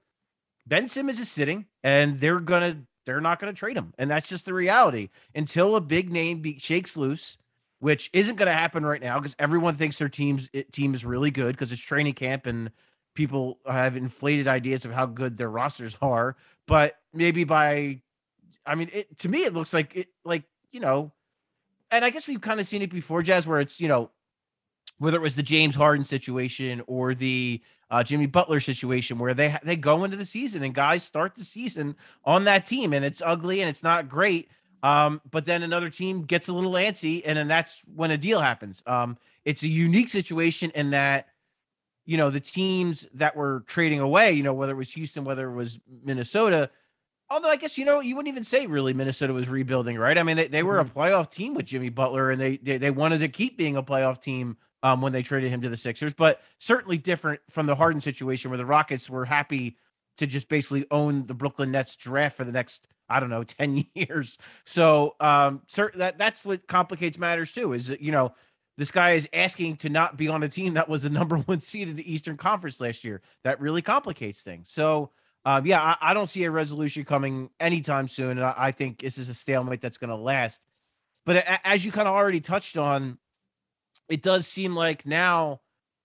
Ben 0.66 0.88
Simmons 0.88 1.20
is 1.20 1.30
sitting 1.30 1.66
and 1.82 2.20
they're 2.20 2.40
to, 2.72 2.78
they're 3.06 3.20
not 3.20 3.40
to 3.52 3.58
trade 3.58 3.76
him. 3.76 3.92
And 3.98 4.10
that's 4.10 4.28
just 4.28 4.46
the 4.46 4.54
reality 4.54 5.10
until 5.34 5.76
a 5.76 5.80
big 5.80 6.12
name 6.12 6.40
be, 6.40 6.58
shakes 6.58 6.96
loose, 6.96 7.38
which 7.80 8.10
isn't 8.12 8.36
to 8.46 8.52
happen 8.52 8.84
right 8.84 9.02
now 9.02 9.18
because 9.18 9.34
everyone 9.38 9.74
thinks 9.74 9.98
their 9.98 10.08
team's 10.08 10.48
team 10.70 10.94
is 10.94 11.04
really 11.04 11.30
good 11.30 11.52
because 11.56 11.72
it's 11.72 11.82
training 11.82 12.14
camp 12.14 12.46
and 12.46 12.70
people 13.14 13.58
have 13.66 13.96
inflated 13.96 14.46
ideas 14.46 14.84
of 14.84 14.92
how 14.92 15.06
good 15.06 15.36
their 15.36 15.50
rosters 15.50 15.96
are. 16.02 16.36
But 16.66 16.96
maybe 17.12 17.44
by, 17.44 18.02
I 18.64 18.74
mean, 18.74 18.90
it, 18.92 19.18
to 19.20 19.28
me, 19.28 19.44
it 19.44 19.54
looks 19.54 19.72
like 19.72 19.96
it, 19.96 20.08
like, 20.24 20.44
you 20.70 20.80
know, 20.80 21.12
and 21.90 22.04
I 22.04 22.10
guess 22.10 22.28
we've 22.28 22.40
kind 22.40 22.60
of 22.60 22.66
seen 22.66 22.82
it 22.82 22.90
before, 22.90 23.22
Jazz, 23.22 23.46
where 23.46 23.60
it's 23.60 23.80
you 23.80 23.88
know 23.88 24.10
whether 25.00 25.16
it 25.16 25.22
was 25.22 25.36
the 25.36 25.42
James 25.42 25.74
Harden 25.74 26.04
situation 26.04 26.82
or 26.86 27.14
the 27.14 27.60
uh, 27.90 28.04
Jimmy 28.04 28.26
Butler 28.26 28.60
situation, 28.60 29.18
where 29.18 29.34
they 29.34 29.56
they 29.64 29.76
go 29.76 30.04
into 30.04 30.16
the 30.16 30.24
season 30.24 30.62
and 30.62 30.74
guys 30.74 31.02
start 31.02 31.34
the 31.34 31.44
season 31.44 31.96
on 32.24 32.44
that 32.44 32.66
team, 32.66 32.92
and 32.92 33.04
it's 33.04 33.22
ugly 33.24 33.60
and 33.60 33.68
it's 33.68 33.82
not 33.82 34.08
great. 34.08 34.48
Um, 34.82 35.20
but 35.30 35.44
then 35.44 35.62
another 35.62 35.88
team 35.88 36.22
gets 36.22 36.48
a 36.48 36.52
little 36.52 36.72
antsy, 36.72 37.22
and 37.24 37.36
then 37.36 37.48
that's 37.48 37.82
when 37.94 38.10
a 38.10 38.16
deal 38.16 38.40
happens. 38.40 38.82
Um, 38.86 39.18
it's 39.44 39.62
a 39.62 39.68
unique 39.68 40.08
situation 40.08 40.70
in 40.74 40.90
that 40.90 41.28
you 42.06 42.16
know 42.16 42.30
the 42.30 42.40
teams 42.40 43.08
that 43.14 43.34
were 43.34 43.64
trading 43.66 44.00
away, 44.00 44.32
you 44.32 44.42
know 44.42 44.54
whether 44.54 44.72
it 44.72 44.76
was 44.76 44.92
Houston, 44.92 45.24
whether 45.24 45.50
it 45.50 45.54
was 45.54 45.80
Minnesota 46.04 46.70
Although 47.30 47.48
I 47.48 47.56
guess 47.56 47.78
you 47.78 47.84
know 47.84 48.00
you 48.00 48.16
wouldn't 48.16 48.32
even 48.32 48.42
say 48.42 48.66
really 48.66 48.92
Minnesota 48.92 49.32
was 49.32 49.48
rebuilding, 49.48 49.96
right? 49.96 50.18
I 50.18 50.24
mean 50.24 50.36
they, 50.36 50.48
they 50.48 50.64
were 50.64 50.80
a 50.80 50.84
mm-hmm. 50.84 50.98
playoff 50.98 51.30
team 51.30 51.54
with 51.54 51.64
Jimmy 51.64 51.88
Butler, 51.88 52.30
and 52.32 52.40
they, 52.40 52.56
they 52.56 52.76
they 52.76 52.90
wanted 52.90 53.18
to 53.18 53.28
keep 53.28 53.56
being 53.56 53.76
a 53.76 53.82
playoff 53.82 54.20
team 54.20 54.56
um, 54.82 55.00
when 55.00 55.12
they 55.12 55.22
traded 55.22 55.50
him 55.50 55.62
to 55.62 55.68
the 55.68 55.76
Sixers, 55.76 56.14
but 56.14 56.40
certainly 56.58 56.98
different 56.98 57.40
from 57.48 57.66
the 57.66 57.74
Harden 57.74 58.00
situation 58.00 58.50
where 58.50 58.58
the 58.58 58.66
Rockets 58.66 59.10
were 59.10 59.24
happy 59.24 59.76
to 60.16 60.26
just 60.26 60.48
basically 60.48 60.86
own 60.90 61.26
the 61.26 61.34
Brooklyn 61.34 61.70
Nets 61.70 61.96
draft 61.96 62.36
for 62.36 62.44
the 62.44 62.52
next 62.52 62.88
I 63.08 63.20
don't 63.20 63.30
know 63.30 63.44
ten 63.44 63.86
years. 63.94 64.38
So 64.64 65.16
um, 65.20 65.62
cert- 65.68 65.94
that 65.94 66.18
that's 66.18 66.44
what 66.44 66.66
complicates 66.66 67.18
matters 67.18 67.52
too. 67.52 67.72
Is 67.72 67.88
that 67.88 68.00
you 68.00 68.12
know 68.12 68.34
this 68.76 68.90
guy 68.90 69.12
is 69.12 69.28
asking 69.32 69.76
to 69.76 69.88
not 69.88 70.16
be 70.16 70.28
on 70.28 70.42
a 70.42 70.48
team 70.48 70.74
that 70.74 70.88
was 70.88 71.02
the 71.02 71.10
number 71.20 71.36
one 71.38 71.60
seed 71.60 71.88
in 71.88 71.96
the 71.96 72.12
Eastern 72.12 72.36
Conference 72.36 72.80
last 72.80 73.04
year. 73.04 73.20
That 73.44 73.60
really 73.60 73.82
complicates 73.82 74.40
things. 74.40 74.70
So 74.70 75.10
um, 75.44 75.66
yeah, 75.66 75.80
I, 75.80 76.10
I, 76.10 76.14
don't 76.14 76.26
see 76.26 76.44
a 76.44 76.50
resolution 76.50 77.04
coming 77.04 77.48
anytime 77.58 78.08
soon. 78.08 78.32
And 78.32 78.42
I, 78.42 78.54
I 78.56 78.72
think 78.72 78.98
this 78.98 79.16
is 79.16 79.30
a 79.30 79.34
stalemate 79.34 79.80
that's 79.80 79.96
going 79.96 80.10
to 80.10 80.16
last. 80.16 80.66
But 81.24 81.36
a, 81.36 81.66
as 81.66 81.84
you 81.84 81.92
kind 81.92 82.06
of 82.06 82.14
already 82.14 82.40
touched 82.40 82.76
on, 82.76 83.18
it 84.10 84.22
does 84.22 84.46
seem 84.46 84.74
like 84.74 85.06
now 85.06 85.60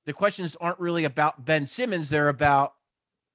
the 0.05 0.13
questions 0.13 0.55
aren't 0.61 0.79
really 0.79 1.03
about 1.03 1.43
Ben 1.43 1.65
Simmons. 1.65 2.09
They're 2.09 2.29
about 2.29 2.73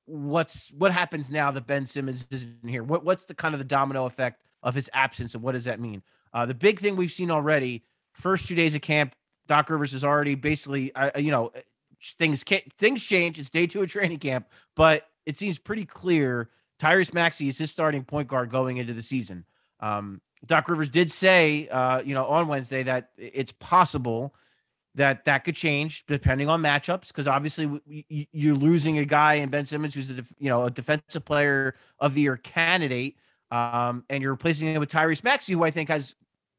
what's 0.06 0.70
what 0.70 0.92
happens 0.92 1.30
now 1.30 1.50
that 1.50 1.66
Ben 1.66 1.86
Simmons 1.86 2.26
isn't 2.30 2.68
here. 2.68 2.82
What, 2.82 3.04
what's 3.04 3.24
the 3.24 3.34
kind 3.34 3.54
of 3.54 3.58
the 3.58 3.64
domino 3.64 4.06
effect 4.06 4.42
of 4.62 4.74
his 4.74 4.88
absence 4.92 5.34
and 5.34 5.42
what 5.42 5.52
does 5.52 5.64
that 5.64 5.80
mean? 5.80 6.02
Uh, 6.32 6.46
the 6.46 6.54
big 6.54 6.78
thing 6.78 6.96
we've 6.96 7.10
seen 7.10 7.30
already, 7.30 7.82
first 8.12 8.46
two 8.46 8.54
days 8.54 8.74
of 8.74 8.80
camp, 8.80 9.14
Doc 9.46 9.68
Rivers 9.68 9.94
is 9.94 10.04
already 10.04 10.36
basically, 10.36 10.94
uh, 10.94 11.18
you 11.18 11.30
know, 11.30 11.52
things 12.18 12.44
things 12.78 13.02
change. 13.02 13.38
It's 13.38 13.50
day 13.50 13.66
two 13.66 13.82
of 13.82 13.90
training 13.90 14.18
camp, 14.18 14.46
but 14.76 15.06
it 15.26 15.36
seems 15.36 15.58
pretty 15.58 15.84
clear 15.84 16.48
Tyrese 16.78 17.12
Maxey 17.12 17.48
is 17.48 17.58
his 17.58 17.70
starting 17.70 18.04
point 18.04 18.28
guard 18.28 18.50
going 18.50 18.76
into 18.76 18.94
the 18.94 19.02
season. 19.02 19.44
Um, 19.80 20.20
Doc 20.46 20.68
Rivers 20.68 20.88
did 20.88 21.10
say, 21.10 21.68
uh, 21.68 22.00
you 22.02 22.14
know, 22.14 22.26
on 22.26 22.48
Wednesday 22.48 22.82
that 22.84 23.10
it's 23.18 23.52
possible 23.52 24.34
that 25.00 25.24
that 25.24 25.44
could 25.44 25.56
change 25.56 26.04
depending 26.06 26.48
on 26.50 26.62
matchups 26.62 27.08
because 27.08 27.26
obviously 27.26 27.80
you're 28.08 28.54
losing 28.54 28.98
a 28.98 29.04
guy 29.04 29.34
in 29.34 29.48
Ben 29.48 29.64
Simmons 29.64 29.94
who's 29.94 30.10
a 30.10 30.22
you 30.38 30.48
know 30.50 30.64
a 30.64 30.70
defensive 30.70 31.24
player 31.24 31.74
of 31.98 32.14
the 32.14 32.20
year 32.20 32.36
candidate, 32.36 33.16
um, 33.50 34.04
and 34.10 34.22
you're 34.22 34.32
replacing 34.32 34.68
him 34.68 34.78
with 34.78 34.90
Tyrese 34.90 35.24
Maxey, 35.24 35.54
who 35.54 35.64
I 35.64 35.70
think 35.70 35.88
has 35.88 36.14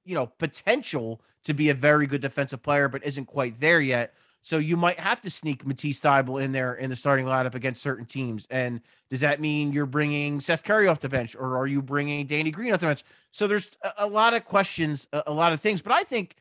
you 0.05 0.15
know 0.15 0.25
potential 0.25 1.21
to 1.43 1.53
be 1.53 1.69
a 1.69 1.73
very 1.73 2.07
good 2.07 2.21
defensive 2.21 2.63
player, 2.63 2.87
but 2.87 3.05
isn't 3.05 3.25
quite 3.25 3.59
there 3.59 3.79
yet. 3.79 4.13
So 4.41 4.57
you 4.57 4.75
might 4.75 4.99
have 4.99 5.21
to 5.21 5.29
sneak 5.29 5.65
Matisse 5.65 6.01
Thybulle 6.01 6.41
in 6.41 6.51
there 6.51 6.73
in 6.73 6.89
the 6.89 6.95
starting 6.95 7.27
lineup 7.27 7.53
against 7.53 7.83
certain 7.83 8.05
teams. 8.05 8.47
And 8.49 8.81
does 9.11 9.19
that 9.19 9.39
mean 9.39 9.71
you're 9.71 9.85
bringing 9.85 10.39
Seth 10.39 10.63
Curry 10.63 10.87
off 10.87 10.99
the 10.99 11.09
bench, 11.09 11.35
or 11.35 11.57
are 11.57 11.67
you 11.67 11.81
bringing 11.81 12.25
Danny 12.25 12.49
Green 12.49 12.73
off 12.73 12.79
the 12.79 12.87
bench? 12.87 13.03
So 13.29 13.45
there's 13.45 13.69
a, 13.99 14.07
lot 14.07 14.33
of 14.33 14.45
questions, 14.45 15.07
a, 15.13 15.31
lot 15.31 15.53
of 15.53 15.61
things. 15.61 15.83
But 15.83 15.93
I 15.93 16.03
think 16.03 16.35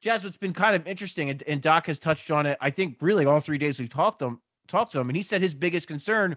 Jazz, 0.00 0.24
what's 0.24 0.38
been 0.38 0.54
kind 0.54 0.74
of 0.74 0.86
interesting, 0.86 1.28
and, 1.30 1.42
and, 1.46 1.60
Doc 1.60 1.86
has 1.86 1.98
touched 1.98 2.30
on 2.30 2.46
it. 2.46 2.56
I 2.60 2.70
think 2.70 2.96
really 3.00 3.26
all 3.26 3.40
three 3.40 3.58
days 3.58 3.78
we've 3.78 3.90
talked 3.90 4.20
to 4.20 4.26
him, 4.26 4.40
talked 4.66 4.92
to 4.92 5.00
him, 5.00 5.10
and 5.10 5.16
he 5.16 5.22
said 5.22 5.42
his 5.42 5.54
biggest 5.54 5.86
concern 5.86 6.36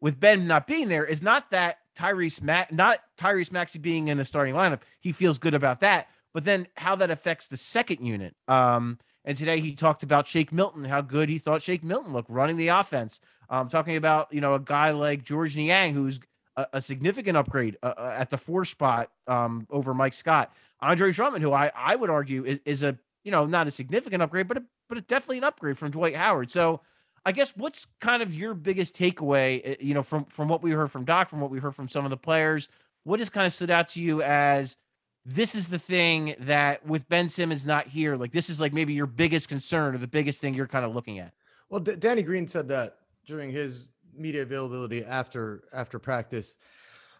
with 0.00 0.18
Ben 0.18 0.46
not 0.46 0.66
being 0.66 0.88
there 0.88 1.04
is 1.04 1.22
not 1.22 1.50
that 1.50 1.78
Tyrese 1.98 2.42
Matt, 2.42 2.72
not 2.72 3.00
Tyrese 3.18 3.52
Maxey 3.52 3.78
being 3.78 4.08
in 4.08 4.16
the 4.16 4.24
starting 4.24 4.54
lineup. 4.54 4.80
He 5.00 5.12
feels 5.12 5.38
good 5.38 5.54
about 5.54 5.80
that, 5.80 6.08
but 6.32 6.44
then 6.44 6.66
how 6.76 6.94
that 6.96 7.10
affects 7.10 7.48
the 7.48 7.56
second 7.56 8.04
unit. 8.06 8.34
Um, 8.46 8.98
and 9.24 9.36
today 9.36 9.60
he 9.60 9.74
talked 9.74 10.02
about 10.02 10.26
Shake 10.26 10.52
Milton, 10.52 10.84
how 10.84 11.00
good 11.00 11.28
he 11.28 11.38
thought 11.38 11.60
Shake 11.60 11.84
Milton 11.84 12.12
looked 12.12 12.30
running 12.30 12.56
the 12.56 12.68
offense. 12.68 13.20
Um, 13.50 13.68
talking 13.68 13.96
about 13.96 14.32
you 14.32 14.40
know 14.40 14.54
a 14.54 14.60
guy 14.60 14.90
like 14.92 15.24
Georges 15.24 15.56
Niang, 15.56 15.94
who's 15.94 16.20
a, 16.58 16.66
a 16.74 16.80
significant 16.80 17.36
upgrade 17.36 17.78
uh, 17.82 17.94
uh, 17.96 18.14
at 18.18 18.30
the 18.30 18.36
four 18.36 18.64
spot 18.64 19.10
um, 19.26 19.66
over 19.70 19.94
Mike 19.94 20.12
Scott. 20.12 20.52
Andre 20.80 21.12
Drummond, 21.12 21.42
who 21.42 21.52
I 21.52 21.70
I 21.74 21.96
would 21.96 22.10
argue 22.10 22.44
is, 22.44 22.60
is 22.64 22.82
a 22.82 22.98
you 23.24 23.30
know 23.30 23.46
not 23.46 23.66
a 23.66 23.70
significant 23.70 24.22
upgrade, 24.22 24.48
but 24.48 24.58
a, 24.58 24.62
but 24.88 24.98
a 24.98 25.00
definitely 25.00 25.38
an 25.38 25.44
upgrade 25.44 25.78
from 25.78 25.90
Dwight 25.90 26.16
Howard. 26.16 26.50
So 26.50 26.80
I 27.24 27.32
guess 27.32 27.56
what's 27.56 27.86
kind 28.00 28.22
of 28.22 28.34
your 28.34 28.54
biggest 28.54 28.96
takeaway, 28.96 29.72
uh, 29.72 29.76
you 29.80 29.94
know, 29.94 30.02
from 30.02 30.24
from 30.26 30.48
what 30.48 30.62
we 30.62 30.72
heard 30.72 30.90
from 30.90 31.04
Doc, 31.04 31.30
from 31.30 31.40
what 31.40 31.50
we 31.50 31.60
heard 31.60 31.74
from 31.74 31.88
some 31.88 32.04
of 32.04 32.10
the 32.10 32.16
players, 32.16 32.68
what 33.04 33.20
has 33.20 33.30
kind 33.30 33.46
of 33.46 33.52
stood 33.52 33.70
out 33.70 33.88
to 33.88 34.02
you 34.02 34.20
as 34.22 34.76
this 35.24 35.54
is 35.54 35.68
the 35.68 35.78
thing 35.78 36.34
that 36.40 36.84
with 36.86 37.08
Ben 37.08 37.28
Simmons 37.28 37.66
not 37.66 37.86
here, 37.86 38.16
like 38.16 38.32
this 38.32 38.50
is 38.50 38.60
like 38.60 38.72
maybe 38.72 38.94
your 38.94 39.06
biggest 39.06 39.48
concern 39.48 39.94
or 39.94 39.98
the 39.98 40.06
biggest 40.08 40.40
thing 40.40 40.54
you're 40.54 40.66
kind 40.66 40.84
of 40.84 40.94
looking 40.94 41.18
at. 41.18 41.32
Well, 41.68 41.80
D- 41.80 41.96
Danny 41.96 42.22
Green 42.22 42.48
said 42.48 42.68
that 42.68 42.96
during 43.26 43.50
his 43.50 43.88
media 44.18 44.42
availability 44.42 45.04
after 45.04 45.64
after 45.72 45.98
practice. 45.98 46.56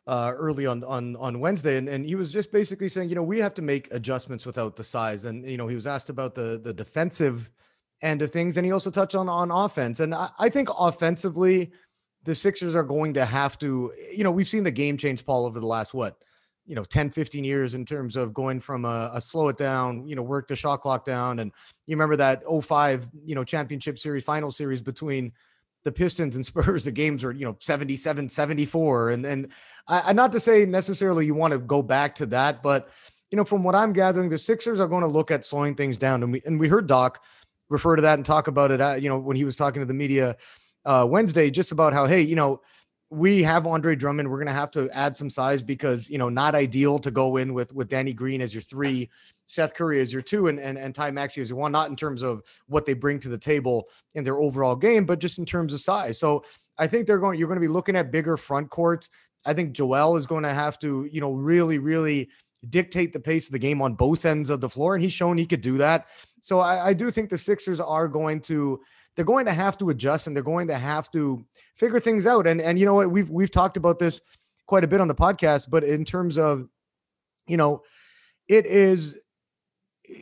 uh, 0.09 0.33
early 0.37 0.67
on 0.67 0.83
on 0.85 1.17
on 1.17 1.39
Wednesday, 1.41 1.77
and, 1.79 1.89
and 1.89 2.07
he 2.07 2.17
was 2.17 2.33
just 2.33 2.51
basically 2.51 2.89
saying, 2.89 3.11
you 3.11 3.15
know, 3.15 3.23
we 3.23 3.39
have 3.39 3.55
to 3.55 3.63
make 3.63 3.89
adjustments 3.93 4.47
without 4.47 4.77
the 4.77 4.85
size. 4.85 5.27
And 5.27 5.49
you 5.49 5.59
know, 5.59 5.69
he 5.69 5.77
was 5.77 5.87
asked 5.87 6.11
about 6.11 6.35
the 6.35 6.61
the 6.63 6.73
defensive 6.73 7.51
end 8.03 8.23
of 8.23 8.33
things, 8.33 8.57
and 8.57 8.67
he 8.67 8.73
also 8.73 8.91
touched 8.91 9.15
on 9.15 9.29
on 9.29 9.51
offense. 9.51 10.01
And 10.01 10.15
I, 10.15 10.31
I 10.39 10.49
think 10.49 10.71
offensively, 10.79 11.73
the 12.25 12.35
Sixers 12.35 12.75
are 12.75 12.85
going 12.85 13.15
to 13.15 13.27
have 13.27 13.59
to, 13.61 13.93
you 14.17 14.25
know, 14.25 14.31
we've 14.33 14.49
seen 14.49 14.65
the 14.65 14.71
game 14.73 14.97
change, 14.97 15.27
Paul, 15.27 15.47
over 15.47 15.61
the 15.61 15.67
last 15.67 15.95
what, 15.95 16.19
you 16.67 16.75
know, 16.75 16.85
10, 16.85 17.11
15 17.11 17.45
years 17.45 17.75
in 17.75 17.85
terms 17.87 18.17
of 18.17 18.35
going 18.35 18.61
from 18.61 18.85
a, 18.87 19.11
a 19.15 19.21
slow 19.21 19.49
it 19.49 19.59
down, 19.59 20.07
you 20.09 20.17
know, 20.17 20.23
work 20.23 20.49
the 20.49 20.57
shot 20.57 20.81
clock 20.83 21.05
down. 21.05 21.41
And 21.41 21.53
you 21.87 21.97
remember 21.97 22.17
that 22.17 22.43
05, 22.65 23.11
you 23.27 23.35
know, 23.35 23.45
championship 23.45 23.99
series, 23.99 24.25
final 24.25 24.51
series 24.53 24.83
between 24.83 25.33
the 25.89 25.93
Pistons 25.93 26.37
and 26.37 26.45
Spurs, 26.47 26.85
the 26.85 26.93
games 26.93 27.25
are, 27.25 27.33
you 27.33 27.47
know, 27.47 27.57
77, 27.59 28.29
74. 28.29 29.11
And 29.11 29.25
then 29.25 29.49
I, 29.89 30.13
not 30.13 30.33
to 30.33 30.41
say 30.41 30.67
necessarily 30.67 31.25
you 31.25 31.35
want 31.35 31.55
to 31.55 31.59
go 31.59 31.83
back 31.83 32.15
to 32.17 32.27
that, 32.27 32.63
but 32.63 32.91
you 33.31 33.37
know, 33.37 33.45
from 33.45 33.63
what 33.63 33.75
I'm 33.75 33.93
gathering, 33.93 34.29
the 34.29 34.39
Sixers 34.39 34.81
are 34.81 34.87
going 34.87 35.03
to 35.03 35.09
look 35.09 35.31
at 35.31 35.45
slowing 35.45 35.75
things 35.75 35.99
down. 35.99 36.23
And 36.23 36.33
we 36.33 36.43
and 36.45 36.61
we 36.61 36.69
heard 36.69 36.87
Doc 36.87 37.23
refer 37.69 37.97
to 37.97 38.03
that 38.03 38.19
and 38.19 38.25
talk 38.25 38.49
about 38.49 38.71
it. 38.71 39.03
You 39.03 39.09
know, 39.09 39.19
when 39.19 39.37
he 39.37 39.45
was 39.45 39.57
talking 39.57 39.81
to 39.81 39.87
the 39.87 39.95
media 39.95 40.37
uh, 40.85 41.07
Wednesday, 41.09 41.51
just 41.51 41.73
about 41.73 41.93
how, 41.93 42.07
hey, 42.07 42.23
you 42.23 42.37
know, 42.37 42.63
we 43.11 43.43
have 43.43 43.67
Andre 43.67 43.97
Drummond. 43.97 44.31
We're 44.31 44.39
going 44.39 44.49
to 44.49 44.53
have 44.53 44.71
to 44.73 44.91
add 44.91 45.17
some 45.17 45.31
size 45.31 45.63
because 45.63 46.09
you 46.09 46.19
know 46.19 46.29
not 46.29 46.55
ideal 46.55 46.99
to 47.01 47.11
go 47.11 47.37
in 47.37 47.55
with 47.55 47.75
with 47.75 47.89
Danny 47.89 48.13
Green 48.13 48.41
as 48.41 48.55
your 48.55 48.63
three, 48.63 49.11
Seth 49.49 49.75
Curry 49.75 49.99
is 49.99 50.13
your 50.13 50.23
two, 50.23 50.49
and 50.49 50.61
and 50.61 50.79
and 50.79 50.95
Ty 50.95 51.11
Maxey 51.11 51.41
is 51.41 51.49
your 51.51 51.59
one. 51.59 51.73
Not 51.73 51.89
in 51.89 51.97
terms 51.97 52.23
of 52.23 52.43
what 52.67 52.85
they 52.85 52.93
bring 52.93 53.19
to 53.21 53.29
the 53.29 53.39
table 53.39 53.89
in 54.15 54.23
their 54.23 54.37
overall 54.37 54.77
game, 54.77 55.07
but 55.07 55.19
just 55.19 55.39
in 55.39 55.47
terms 55.47 55.73
of 55.73 55.81
size. 55.81 56.21
So 56.21 56.45
I 56.77 56.87
think 56.87 57.07
they're 57.07 57.19
going. 57.19 57.39
You're 57.39 57.49
going 57.49 57.57
to 57.57 57.67
be 57.67 57.67
looking 57.67 57.97
at 57.97 58.13
bigger 58.13 58.37
front 58.37 58.71
courts. 58.71 59.09
I 59.47 59.55
think 59.55 59.73
Joel 59.73 60.17
is 60.17 60.27
going 60.27 60.45
to 60.45 60.53
have 60.53 60.79
to 60.81 61.09
you 61.11 61.21
know 61.21 61.33
really 61.33 61.79
really 61.79 62.29
dictate 62.69 63.13
the 63.15 63.21
pace 63.21 63.47
of 63.47 63.53
the 63.53 63.59
game 63.59 63.81
on 63.81 63.95
both 63.95 64.27
ends 64.27 64.51
of 64.51 64.61
the 64.61 64.69
floor, 64.69 64.95
and 64.95 65.03
he's 65.03 65.15
shown 65.15 65.39
he 65.39 65.47
could 65.47 65.63
do 65.63 65.79
that. 65.79 66.09
So 66.43 66.61
I, 66.61 66.89
I 66.89 66.93
do 66.93 67.11
think 67.11 67.31
the 67.31 67.39
Sixers 67.39 67.81
are 67.81 68.07
going 68.07 68.41
to 68.43 68.81
they're 69.17 69.25
going 69.25 69.47
to 69.47 69.53
have 69.53 69.79
to 69.79 69.89
adjust 69.91 70.27
and 70.27 70.37
they're 70.37 70.45
going 70.45 70.69
to 70.69 70.79
have 70.79 71.11
to 71.13 71.45
figure 71.75 72.01
things 72.01 72.27
out. 72.27 72.47
And 72.47 72.61
and 72.61 72.79
you 72.79 72.85
know 72.85 72.95
what 72.95 73.11
we've 73.11 73.31
we've 73.31 73.51
talked 73.51 73.79
about 73.79 73.99
this 73.99 74.21
quite 74.67 74.85
a 74.85 74.89
bit 74.89 75.01
on 75.01 75.09
the 75.09 75.15
podcast, 75.15 75.71
but 75.71 75.85
in 75.85 76.05
terms 76.05 76.37
of 76.37 76.69
you 77.47 77.57
know, 77.57 77.83
it 78.47 78.67
is 78.67 79.19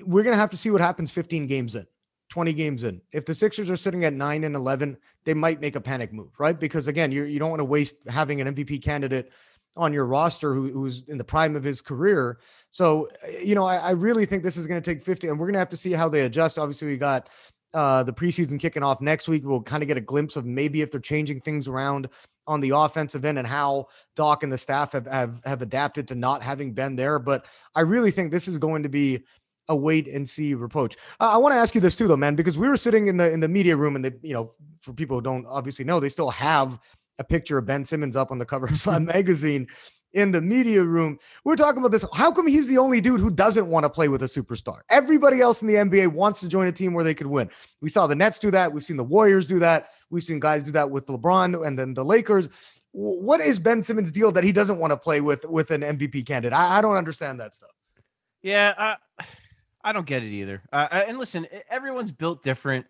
we're 0.04 0.22
gonna 0.22 0.36
have 0.36 0.50
to 0.50 0.56
see 0.56 0.70
what 0.70 0.80
happens 0.80 1.10
15 1.10 1.46
games 1.46 1.74
in. 1.74 1.86
20 2.30 2.52
games 2.52 2.82
in. 2.82 3.00
If 3.12 3.24
the 3.24 3.34
Sixers 3.34 3.70
are 3.70 3.76
sitting 3.76 4.04
at 4.04 4.12
9 4.12 4.44
and 4.44 4.56
11, 4.56 4.96
they 5.24 5.32
might 5.32 5.60
make 5.60 5.76
a 5.76 5.80
panic 5.80 6.12
move, 6.12 6.32
right? 6.38 6.58
Because 6.58 6.88
again, 6.88 7.12
you 7.12 7.24
you 7.24 7.38
don't 7.38 7.50
want 7.50 7.60
to 7.60 7.64
waste 7.64 7.96
having 8.08 8.40
an 8.40 8.54
MVP 8.54 8.82
candidate 8.82 9.30
on 9.76 9.92
your 9.92 10.06
roster 10.06 10.54
who, 10.54 10.70
who's 10.70 11.02
in 11.08 11.18
the 11.18 11.24
prime 11.24 11.54
of 11.54 11.62
his 11.62 11.82
career. 11.82 12.38
So, 12.70 13.08
you 13.42 13.54
know, 13.54 13.64
I, 13.64 13.76
I 13.76 13.90
really 13.90 14.24
think 14.24 14.42
this 14.42 14.56
is 14.56 14.66
going 14.66 14.80
to 14.80 14.90
take 14.90 15.02
50 15.02 15.28
and 15.28 15.38
we're 15.38 15.46
going 15.46 15.54
to 15.54 15.58
have 15.58 15.68
to 15.70 15.76
see 15.76 15.92
how 15.92 16.08
they 16.08 16.22
adjust. 16.22 16.58
Obviously, 16.58 16.88
we 16.88 16.96
got 16.96 17.28
uh, 17.74 18.02
the 18.02 18.12
preseason 18.12 18.58
kicking 18.58 18.82
off 18.82 19.00
next 19.00 19.28
week. 19.28 19.42
We'll 19.44 19.62
kind 19.62 19.82
of 19.82 19.86
get 19.86 19.98
a 19.98 20.02
glimpse 20.02 20.36
of 20.36 20.46
maybe 20.46 20.80
if 20.80 20.90
they're 20.90 21.00
changing 21.00 21.42
things 21.42 21.68
around 21.68 22.08
on 22.46 22.60
the 22.60 22.70
offensive 22.70 23.24
end 23.24 23.38
and 23.38 23.46
how 23.46 23.88
Doc 24.14 24.42
and 24.42 24.52
the 24.52 24.58
staff 24.58 24.92
have, 24.92 25.06
have, 25.06 25.42
have 25.44 25.62
adapted 25.62 26.08
to 26.08 26.14
not 26.14 26.42
having 26.42 26.72
Ben 26.72 26.96
there. 26.96 27.18
But 27.18 27.44
I 27.74 27.82
really 27.82 28.10
think 28.10 28.30
this 28.30 28.48
is 28.48 28.56
going 28.56 28.82
to 28.84 28.88
be 28.88 29.24
a 29.68 29.76
wait 29.76 30.08
and 30.08 30.28
see 30.28 30.52
approach. 30.52 30.96
Uh, 31.20 31.30
I 31.32 31.36
want 31.36 31.52
to 31.52 31.58
ask 31.58 31.74
you 31.74 31.80
this 31.80 31.96
too, 31.96 32.08
though, 32.08 32.16
man, 32.16 32.34
because 32.34 32.58
we 32.58 32.68
were 32.68 32.76
sitting 32.76 33.06
in 33.06 33.16
the 33.16 33.30
in 33.30 33.40
the 33.40 33.48
media 33.48 33.76
room, 33.76 33.96
and 33.96 34.04
the 34.04 34.18
you 34.22 34.32
know, 34.32 34.52
for 34.80 34.92
people 34.92 35.16
who 35.16 35.22
don't 35.22 35.46
obviously 35.46 35.84
know, 35.84 36.00
they 36.00 36.08
still 36.08 36.30
have 36.30 36.78
a 37.18 37.24
picture 37.24 37.58
of 37.58 37.66
Ben 37.66 37.84
Simmons 37.84 38.16
up 38.16 38.30
on 38.30 38.38
the 38.38 38.46
cover 38.46 38.66
of 38.66 38.76
Slam 38.76 39.04
magazine 39.16 39.66
in 40.12 40.30
the 40.30 40.40
media 40.40 40.82
room. 40.82 41.18
We're 41.44 41.56
talking 41.56 41.78
about 41.78 41.92
this. 41.92 42.04
How 42.14 42.32
come 42.32 42.46
he's 42.46 42.68
the 42.68 42.78
only 42.78 43.00
dude 43.00 43.20
who 43.20 43.30
doesn't 43.30 43.68
want 43.68 43.84
to 43.84 43.90
play 43.90 44.08
with 44.08 44.22
a 44.22 44.26
superstar? 44.26 44.80
Everybody 44.88 45.40
else 45.40 45.60
in 45.60 45.68
the 45.68 45.74
NBA 45.74 46.08
wants 46.08 46.40
to 46.40 46.48
join 46.48 46.66
a 46.68 46.72
team 46.72 46.94
where 46.94 47.04
they 47.04 47.14
could 47.14 47.26
win. 47.26 47.50
We 47.80 47.90
saw 47.90 48.06
the 48.06 48.16
Nets 48.16 48.38
do 48.38 48.50
that. 48.50 48.72
We've 48.72 48.82
seen 48.82 48.96
the 48.96 49.04
Warriors 49.04 49.46
do 49.46 49.58
that. 49.58 49.90
We've 50.10 50.22
seen 50.22 50.40
guys 50.40 50.64
do 50.64 50.72
that 50.72 50.90
with 50.90 51.06
LeBron 51.06 51.66
and 51.66 51.78
then 51.78 51.94
the 51.94 52.04
Lakers. 52.04 52.48
What 52.92 53.42
is 53.42 53.58
Ben 53.58 53.82
Simmons' 53.82 54.10
deal 54.10 54.32
that 54.32 54.42
he 54.42 54.52
doesn't 54.52 54.78
want 54.78 54.90
to 54.92 54.96
play 54.96 55.20
with 55.20 55.44
with 55.44 55.70
an 55.70 55.82
MVP 55.82 56.24
candidate? 56.24 56.54
I, 56.56 56.78
I 56.78 56.80
don't 56.80 56.96
understand 56.96 57.38
that 57.40 57.54
stuff. 57.54 57.70
Yeah, 58.42 58.74
I, 58.78 58.96
I 59.86 59.92
don't 59.92 60.04
get 60.04 60.24
it 60.24 60.30
either. 60.30 60.62
Uh, 60.72 61.04
and 61.06 61.16
listen, 61.16 61.46
everyone's 61.70 62.10
built 62.10 62.42
different, 62.42 62.86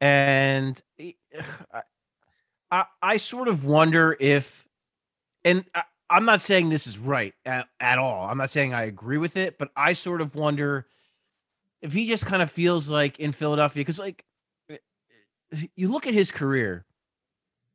and 0.00 0.82
I, 2.68 2.84
I, 3.00 3.16
sort 3.18 3.46
of 3.46 3.64
wonder 3.64 4.16
if, 4.18 4.66
and 5.44 5.64
I, 5.72 5.84
I'm 6.10 6.24
not 6.24 6.40
saying 6.40 6.68
this 6.68 6.88
is 6.88 6.98
right 6.98 7.32
at, 7.44 7.68
at 7.78 7.98
all. 7.98 8.28
I'm 8.28 8.38
not 8.38 8.50
saying 8.50 8.74
I 8.74 8.86
agree 8.86 9.18
with 9.18 9.36
it, 9.36 9.56
but 9.56 9.70
I 9.76 9.92
sort 9.92 10.20
of 10.20 10.34
wonder 10.34 10.88
if 11.80 11.92
he 11.92 12.08
just 12.08 12.26
kind 12.26 12.42
of 12.42 12.50
feels 12.50 12.88
like 12.88 13.20
in 13.20 13.30
Philadelphia, 13.30 13.82
because 13.82 14.00
like 14.00 14.24
you 15.76 15.92
look 15.92 16.08
at 16.08 16.14
his 16.14 16.32
career, 16.32 16.86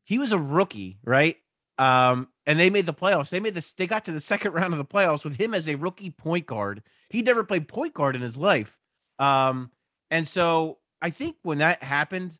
he 0.03 0.20
was 0.20 0.34
a 0.34 0.38
rookie, 0.38 0.98
right? 1.05 1.38
Um, 1.82 2.28
and 2.46 2.60
they 2.60 2.70
made 2.70 2.86
the 2.86 2.94
playoffs. 2.94 3.30
They 3.30 3.40
made 3.40 3.56
this, 3.56 3.74
they 3.74 3.88
got 3.88 4.06
to 4.06 4.12
the 4.12 4.20
second 4.20 4.54
round 4.54 4.74
of 4.74 4.78
the 4.78 4.86
playoffs 4.86 5.24
with 5.24 5.36
him 5.38 5.54
as 5.54 5.68
a 5.68 5.76
rookie 5.76 6.12
point 6.12 6.46
guard. 6.46 6.84
He 7.10 7.22
never 7.22 7.44
played 7.44 7.68
point 7.68 7.94
guard 7.94 8.16
in 8.16 8.22
his 8.22 8.38
life. 8.38 8.78
Um, 9.18 9.72
and 10.10 10.28
so 10.28 10.78
I 11.02 11.10
think 11.10 11.38
when 11.42 11.58
that 11.60 11.82
happened, 11.82 12.38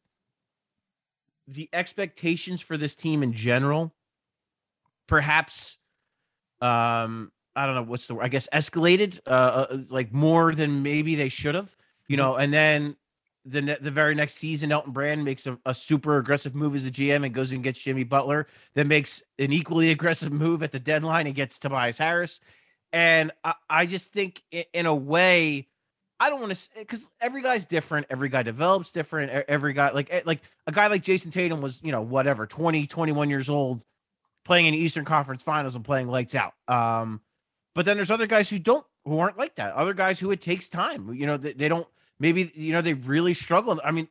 the 1.48 1.70
expectations 1.74 2.62
for 2.62 2.78
this 2.78 2.96
team 2.96 3.24
in 3.24 3.34
general 3.34 3.94
perhaps 5.12 5.78
um 6.62 7.34
I 7.54 7.66
don't 7.66 7.76
know 7.76 7.84
what's 7.84 8.08
the 8.08 8.16
word, 8.16 8.24
I 8.24 8.30
guess 8.30 8.48
escalated 8.54 9.20
uh, 9.28 9.68
uh 9.70 9.78
like 9.90 10.14
more 10.14 10.54
than 10.56 10.84
maybe 10.84 11.16
they 11.16 11.28
should 11.28 11.54
have, 11.54 11.76
you 12.08 12.16
mm-hmm. 12.16 12.26
know, 12.26 12.36
and 12.38 12.54
then 12.54 12.96
the 13.46 13.62
ne- 13.62 13.78
the 13.80 13.92
very 13.92 14.16
next 14.16 14.36
season, 14.36 14.72
Elton 14.72 14.94
Brand 14.94 15.24
makes 15.24 15.48
a, 15.48 15.58
a, 15.66 15.74
super 15.74 16.18
aggressive 16.18 16.54
move 16.54 16.76
as 16.76 16.86
a 16.86 16.92
GM 16.92 17.26
and 17.26 17.34
goes 17.34 17.52
and 17.52 17.64
gets 17.64 17.80
Jimmy 17.80 18.04
Butler. 18.04 18.48
Then 18.74 18.88
makes 18.88 19.24
an 19.40 19.52
equally 19.52 19.92
aggressive 19.92 20.32
move 20.32 20.62
at 20.64 20.72
the 20.72 20.80
deadline 20.80 21.28
and 21.28 21.36
gets 21.36 21.58
Tobias 21.58 21.98
Harris. 21.98 22.40
And 22.94 23.32
I, 23.44 23.56
I 23.70 23.86
just 23.86 24.14
think, 24.14 24.44
in, 24.74 24.86
a 24.86 24.94
way, 24.94 25.68
I 26.20 26.30
don't 26.30 26.42
want 26.42 26.54
to 26.54 26.70
because 26.78 27.10
every 27.20 27.42
guy's 27.42 27.66
different. 27.66 28.08
Every 28.10 28.30
guy 28.30 28.44
develops 28.44 28.92
different. 28.92 29.32
Every 29.48 29.74
guy, 29.74 29.92
like 29.92 30.26
like 30.26 30.42
a 30.68 30.72
guy 30.72 30.88
like 30.88 31.04
Jayson 31.04 31.32
Tatum 31.32 31.62
was, 31.62 31.82
you 31.84 31.92
know, 31.92 32.02
whatever, 32.02 32.46
20, 32.46 32.86
21 32.86 33.30
years 33.30 33.50
old 33.50 33.84
playing 34.46 34.66
in 34.68 34.74
Eastern 34.74 35.06
Conference 35.06 35.44
Finals 35.44 35.76
and 35.76 35.86
playing 35.86 36.08
lights 36.08 36.36
out. 36.36 36.54
Um, 36.68 37.22
but 37.74 37.86
then 37.86 37.98
there's 37.98 38.12
other 38.12 38.28
guys 38.28 38.50
who 38.50 38.60
don't 38.60 38.86
who 39.06 39.18
aren't 39.20 39.38
like 39.38 39.56
that. 39.56 39.74
Other 39.74 39.94
guys 39.94 40.20
who 40.20 40.32
it 40.32 40.42
takes 40.42 40.70
time. 40.70 41.14
You 41.14 41.26
know, 41.26 41.38
they, 41.38 41.54
they 41.54 41.70
don't 41.70 41.88
maybe 42.22 42.52
you 42.54 42.72
know 42.72 42.82
they 42.82 42.94
really 42.94 43.34
struggle. 43.34 43.82
I 43.84 43.92
mean, 43.92 44.08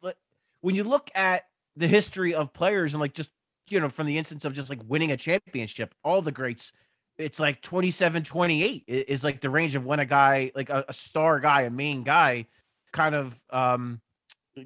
when 0.60 0.74
you 0.74 0.84
look 0.84 1.10
at 1.14 1.44
the 1.76 1.86
history 1.86 2.34
of 2.34 2.52
players 2.52 2.92
and 2.92 3.00
like 3.00 3.14
just 3.14 3.30
you 3.68 3.80
know 3.80 3.88
from 3.88 4.06
the 4.06 4.18
instance 4.18 4.44
of 4.44 4.52
just 4.52 4.68
like 4.68 4.80
winning 4.86 5.12
a 5.12 5.16
championship, 5.16 5.94
all 6.04 6.20
the 6.20 6.32
greats, 6.32 6.72
it's 7.16 7.38
like 7.38 7.62
27, 7.62 8.24
28 8.24 8.84
is 8.88 9.24
like 9.24 9.40
the 9.40 9.48
range 9.48 9.76
of 9.76 9.86
when 9.86 10.00
a 10.00 10.04
guy 10.04 10.50
like 10.54 10.68
a, 10.68 10.84
a 10.88 10.92
star 10.92 11.38
guy, 11.38 11.62
a 11.62 11.70
main 11.70 12.02
guy, 12.02 12.46
kind 12.92 13.14
of 13.14 13.40
um 13.50 14.00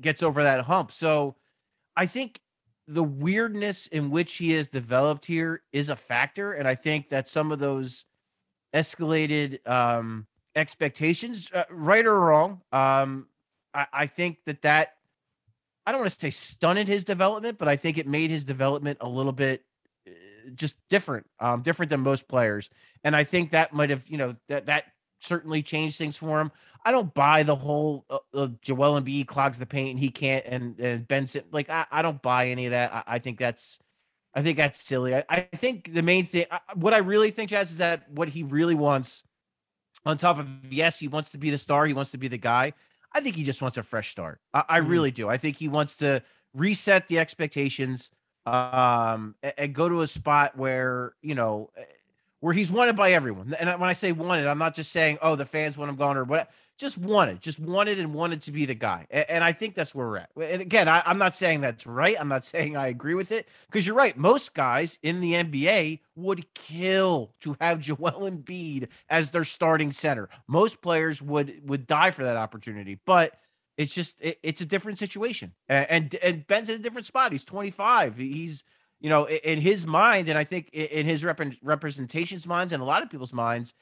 gets 0.01 0.23
over 0.23 0.43
that 0.43 0.63
hump. 0.63 0.91
So 0.91 1.37
I 1.95 2.07
think 2.07 2.41
the 2.89 3.05
weirdness 3.05 3.87
in 3.87 4.11
which 4.11 4.37
he 4.37 4.53
has 4.53 4.69
developed 4.69 5.27
here 5.27 5.63
is 5.73 5.91
a 5.91 5.97
factor, 5.97 6.53
and 6.53 6.67
I 6.67 6.75
think 6.75 7.11
that 7.11 7.29
some 7.29 7.53
of 7.53 7.59
those 7.59 8.07
escalated 8.75 9.67
um, 9.69 10.27
expectations, 10.57 11.51
uh, 11.55 11.65
right 11.71 12.05
or 12.05 12.19
wrong, 12.19 12.61
um, 12.73 13.29
I, 13.75 13.87
I 13.93 14.07
think 14.07 14.39
that 14.47 14.63
that 14.63 14.95
I 15.87 15.93
don't 15.93 16.01
want 16.01 16.13
to 16.13 16.21
say 16.21 16.31
stunted 16.31 16.89
his 16.89 17.05
development, 17.05 17.59
but 17.59 17.69
I 17.69 17.77
think 17.77 17.99
it 17.99 18.07
made 18.07 18.31
his 18.31 18.45
development 18.45 18.99
a 19.01 19.09
little 19.09 19.33
bit 19.33 19.63
uh, 20.07 20.11
just 20.55 20.77
different, 20.89 21.27
um, 21.41 21.63
different 21.63 21.91
than 21.91 22.01
most 22.01 22.27
players. 22.27 22.71
And 23.03 23.15
I 23.15 23.25
think 23.25 23.51
that 23.51 23.75
might 23.75 23.91
have, 23.91 24.05
you 24.09 24.17
know, 24.17 24.37
that 24.49 24.67
that 24.67 24.85
certainly 25.21 25.63
changed 25.63 25.99
things 25.99 26.17
for 26.17 26.41
him. 26.41 26.53
I 26.85 26.91
don't 26.91 27.13
buy 27.15 27.43
the 27.43 27.57
whole 27.57 28.05
uh, 28.11 28.19
uh, 28.35 28.49
Joel 28.61 29.01
Embiid 29.01 29.27
clogs 29.27 29.59
the 29.59 29.67
paint 29.67 29.91
and 29.91 29.99
he 29.99 30.11
can't 30.11 30.45
and 30.47 30.79
and 30.79 31.09
Benson 31.09 31.45
like 31.51 31.71
I, 31.71 31.87
I 31.91 32.03
don't 32.03 32.21
buy 32.21 32.49
any 32.49 32.67
of 32.67 32.73
that. 32.73 32.93
I, 32.93 33.03
I 33.07 33.19
think 33.19 33.39
that's 33.39 33.81
I 34.35 34.43
think 34.43 34.57
that's 34.57 34.83
silly. 34.83 35.15
I, 35.15 35.25
I 35.29 35.41
think 35.55 35.95
the 35.95 36.03
main 36.03 36.25
thing 36.25 36.47
I, 36.51 36.61
what 36.75 36.93
I 36.93 36.99
really 36.99 37.31
think 37.31 37.51
Jazz 37.51 37.71
is 37.71 37.79
that 37.79 38.11
what 38.11 38.29
he 38.29 38.43
really 38.43 38.75
wants 38.75 39.23
on 40.05 40.19
top 40.19 40.39
of 40.39 40.47
yes, 40.71 40.99
he 40.99 41.09
wants 41.09 41.31
to 41.33 41.39
be 41.39 41.51
the 41.51 41.59
star, 41.59 41.87
he 41.87 41.95
wants 41.95 42.11
to 42.11 42.19
be 42.19 42.29
the 42.29 42.39
guy. 42.39 42.75
I 43.15 43.21
think 43.21 43.37
he 43.37 43.45
just 43.45 43.63
wants 43.63 43.79
a 43.79 43.83
fresh 43.83 44.11
start. 44.11 44.41
I, 44.53 44.65
I 44.69 44.81
mm-hmm. 44.81 44.91
really 44.91 45.11
do. 45.11 45.29
I 45.29 45.39
think 45.39 45.57
he 45.57 45.69
wants 45.69 45.97
to 45.97 46.23
reset 46.53 47.09
the 47.09 47.19
expectations 47.19 48.11
um 48.47 49.35
and, 49.43 49.55
and 49.57 49.75
go 49.75 49.89
to 49.89 50.03
a 50.03 50.07
spot 50.07 50.57
where, 50.57 51.15
you 51.23 51.35
know, 51.35 51.71
where 52.41 52.53
he's 52.53 52.71
wanted 52.71 52.95
by 52.95 53.13
everyone. 53.13 53.55
And 53.59 53.81
when 53.81 53.89
I 53.89 53.95
say 53.95 54.13
wanted, 54.13 54.47
I'm 54.47 54.59
not 54.59 54.75
just 54.75 54.93
saying, 54.93 55.17
oh, 55.23 55.35
the 55.35 55.47
fans 55.47 55.79
want 55.79 55.89
him 55.89 55.97
gone 55.97 56.19
or 56.19 56.25
what. 56.25 56.51
Just 56.77 56.99
wanted, 56.99 57.41
just 57.41 57.61
wanted 57.61 58.01
and 58.01 58.13
wanted 58.13 58.41
to 58.43 58.53
be 58.53 58.67
the 58.67 58.75
guy. 58.75 59.07
And, 59.11 59.25
and 59.29 59.45
I 59.45 59.53
think 59.53 59.75
that's 59.75 59.95
where 59.95 60.07
we're 60.07 60.17
at. 60.19 60.31
And 60.41 60.61
again, 60.61 60.89
I, 60.89 61.03
I'm 61.07 61.19
not 61.19 61.35
saying 61.35 61.61
that's 61.61 61.87
right. 61.87 62.17
I'm 62.19 62.29
not 62.29 62.45
saying 62.45 62.77
I 62.77 62.89
agree 62.89 63.15
with 63.15 63.31
it 63.33 63.49
because 63.67 63.87
you're 63.87 63.97
right. 63.97 64.17
Most 64.17 64.55
guys 64.55 64.99
in 65.03 65.21
the 65.21 65.35
NBA 65.35 66.01
would 66.17 66.53
kill 66.55 67.33
to 67.41 67.57
have 67.61 67.81
Joel 67.81 68.29
Embiid 68.29 68.89
as 69.09 69.31
their 69.31 69.45
starting 69.45 69.93
center. 69.93 70.29
Most 70.49 70.83
players 70.83 71.23
would 71.23 71.69
would 71.69 71.87
die 71.87 72.11
for 72.11 72.25
that 72.25 72.37
opportunity, 72.37 72.99
but 73.07 73.35
it's 73.77 73.95
just 73.95 74.21
it, 74.21 74.39
it's 74.43 74.61
a 74.61 74.67
different 74.67 74.99
situation. 74.99 75.53
And, 75.69 75.87
and 75.91 76.15
and 76.17 76.47
Ben's 76.47 76.71
in 76.71 76.77
a 76.77 76.83
different 76.83 77.07
spot. 77.07 77.33
He's 77.33 77.45
25. 77.45 78.17
He's 78.17 78.65
you 79.01 79.11
know 79.11 79.29
in 79.29 79.61
his 79.61 79.87
mind, 79.87 80.29
and 80.29 80.39
I 80.39 80.45
think 80.45 80.71
in 80.73 81.07
his 81.07 81.25
rep- 81.25 81.41
representation's 81.63 82.47
minds 82.47 82.73
and 82.73 82.83
a 82.83 82.87
lot 82.87 83.03
of 83.03 83.11
people's 83.11 83.33
minds, 83.33 83.75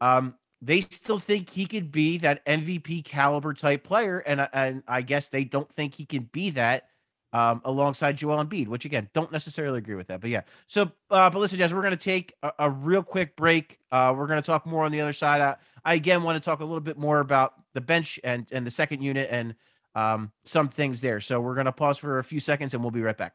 um, 0.00 0.34
they 0.60 0.80
still 0.80 1.18
think 1.18 1.50
he 1.50 1.66
could 1.66 1.92
be 1.92 2.18
that 2.18 2.44
MVP 2.44 3.04
caliber 3.04 3.54
type 3.54 3.84
player, 3.84 4.18
and 4.18 4.48
and 4.52 4.82
I 4.88 5.02
guess 5.02 5.28
they 5.28 5.44
don't 5.44 5.70
think 5.70 5.94
he 5.94 6.04
can 6.04 6.28
be 6.32 6.50
that 6.50 6.88
um, 7.32 7.60
alongside 7.64 8.16
Joel 8.16 8.44
Embiid, 8.44 8.68
which 8.68 8.84
again 8.84 9.08
don't 9.12 9.30
necessarily 9.30 9.78
agree 9.78 9.94
with 9.94 10.08
that. 10.08 10.20
But 10.20 10.30
yeah, 10.30 10.42
so 10.66 10.90
uh, 11.10 11.30
but 11.30 11.38
listen, 11.38 11.58
Jazz, 11.58 11.72
we're 11.72 11.82
gonna 11.82 11.96
take 11.96 12.34
a, 12.42 12.52
a 12.58 12.70
real 12.70 13.02
quick 13.02 13.36
break. 13.36 13.78
Uh, 13.92 14.14
we're 14.16 14.26
gonna 14.26 14.42
talk 14.42 14.66
more 14.66 14.84
on 14.84 14.92
the 14.92 15.00
other 15.00 15.12
side. 15.12 15.40
I, 15.40 15.56
I 15.84 15.94
again 15.94 16.22
want 16.22 16.36
to 16.36 16.44
talk 16.44 16.60
a 16.60 16.64
little 16.64 16.80
bit 16.80 16.98
more 16.98 17.20
about 17.20 17.54
the 17.74 17.80
bench 17.80 18.18
and 18.24 18.46
and 18.50 18.66
the 18.66 18.70
second 18.70 19.02
unit 19.02 19.28
and 19.30 19.54
um, 19.94 20.32
some 20.44 20.68
things 20.68 21.00
there. 21.00 21.20
So 21.20 21.40
we're 21.40 21.54
gonna 21.54 21.72
pause 21.72 21.98
for 21.98 22.18
a 22.18 22.24
few 22.24 22.40
seconds 22.40 22.74
and 22.74 22.82
we'll 22.82 22.90
be 22.90 23.02
right 23.02 23.16
back. 23.16 23.34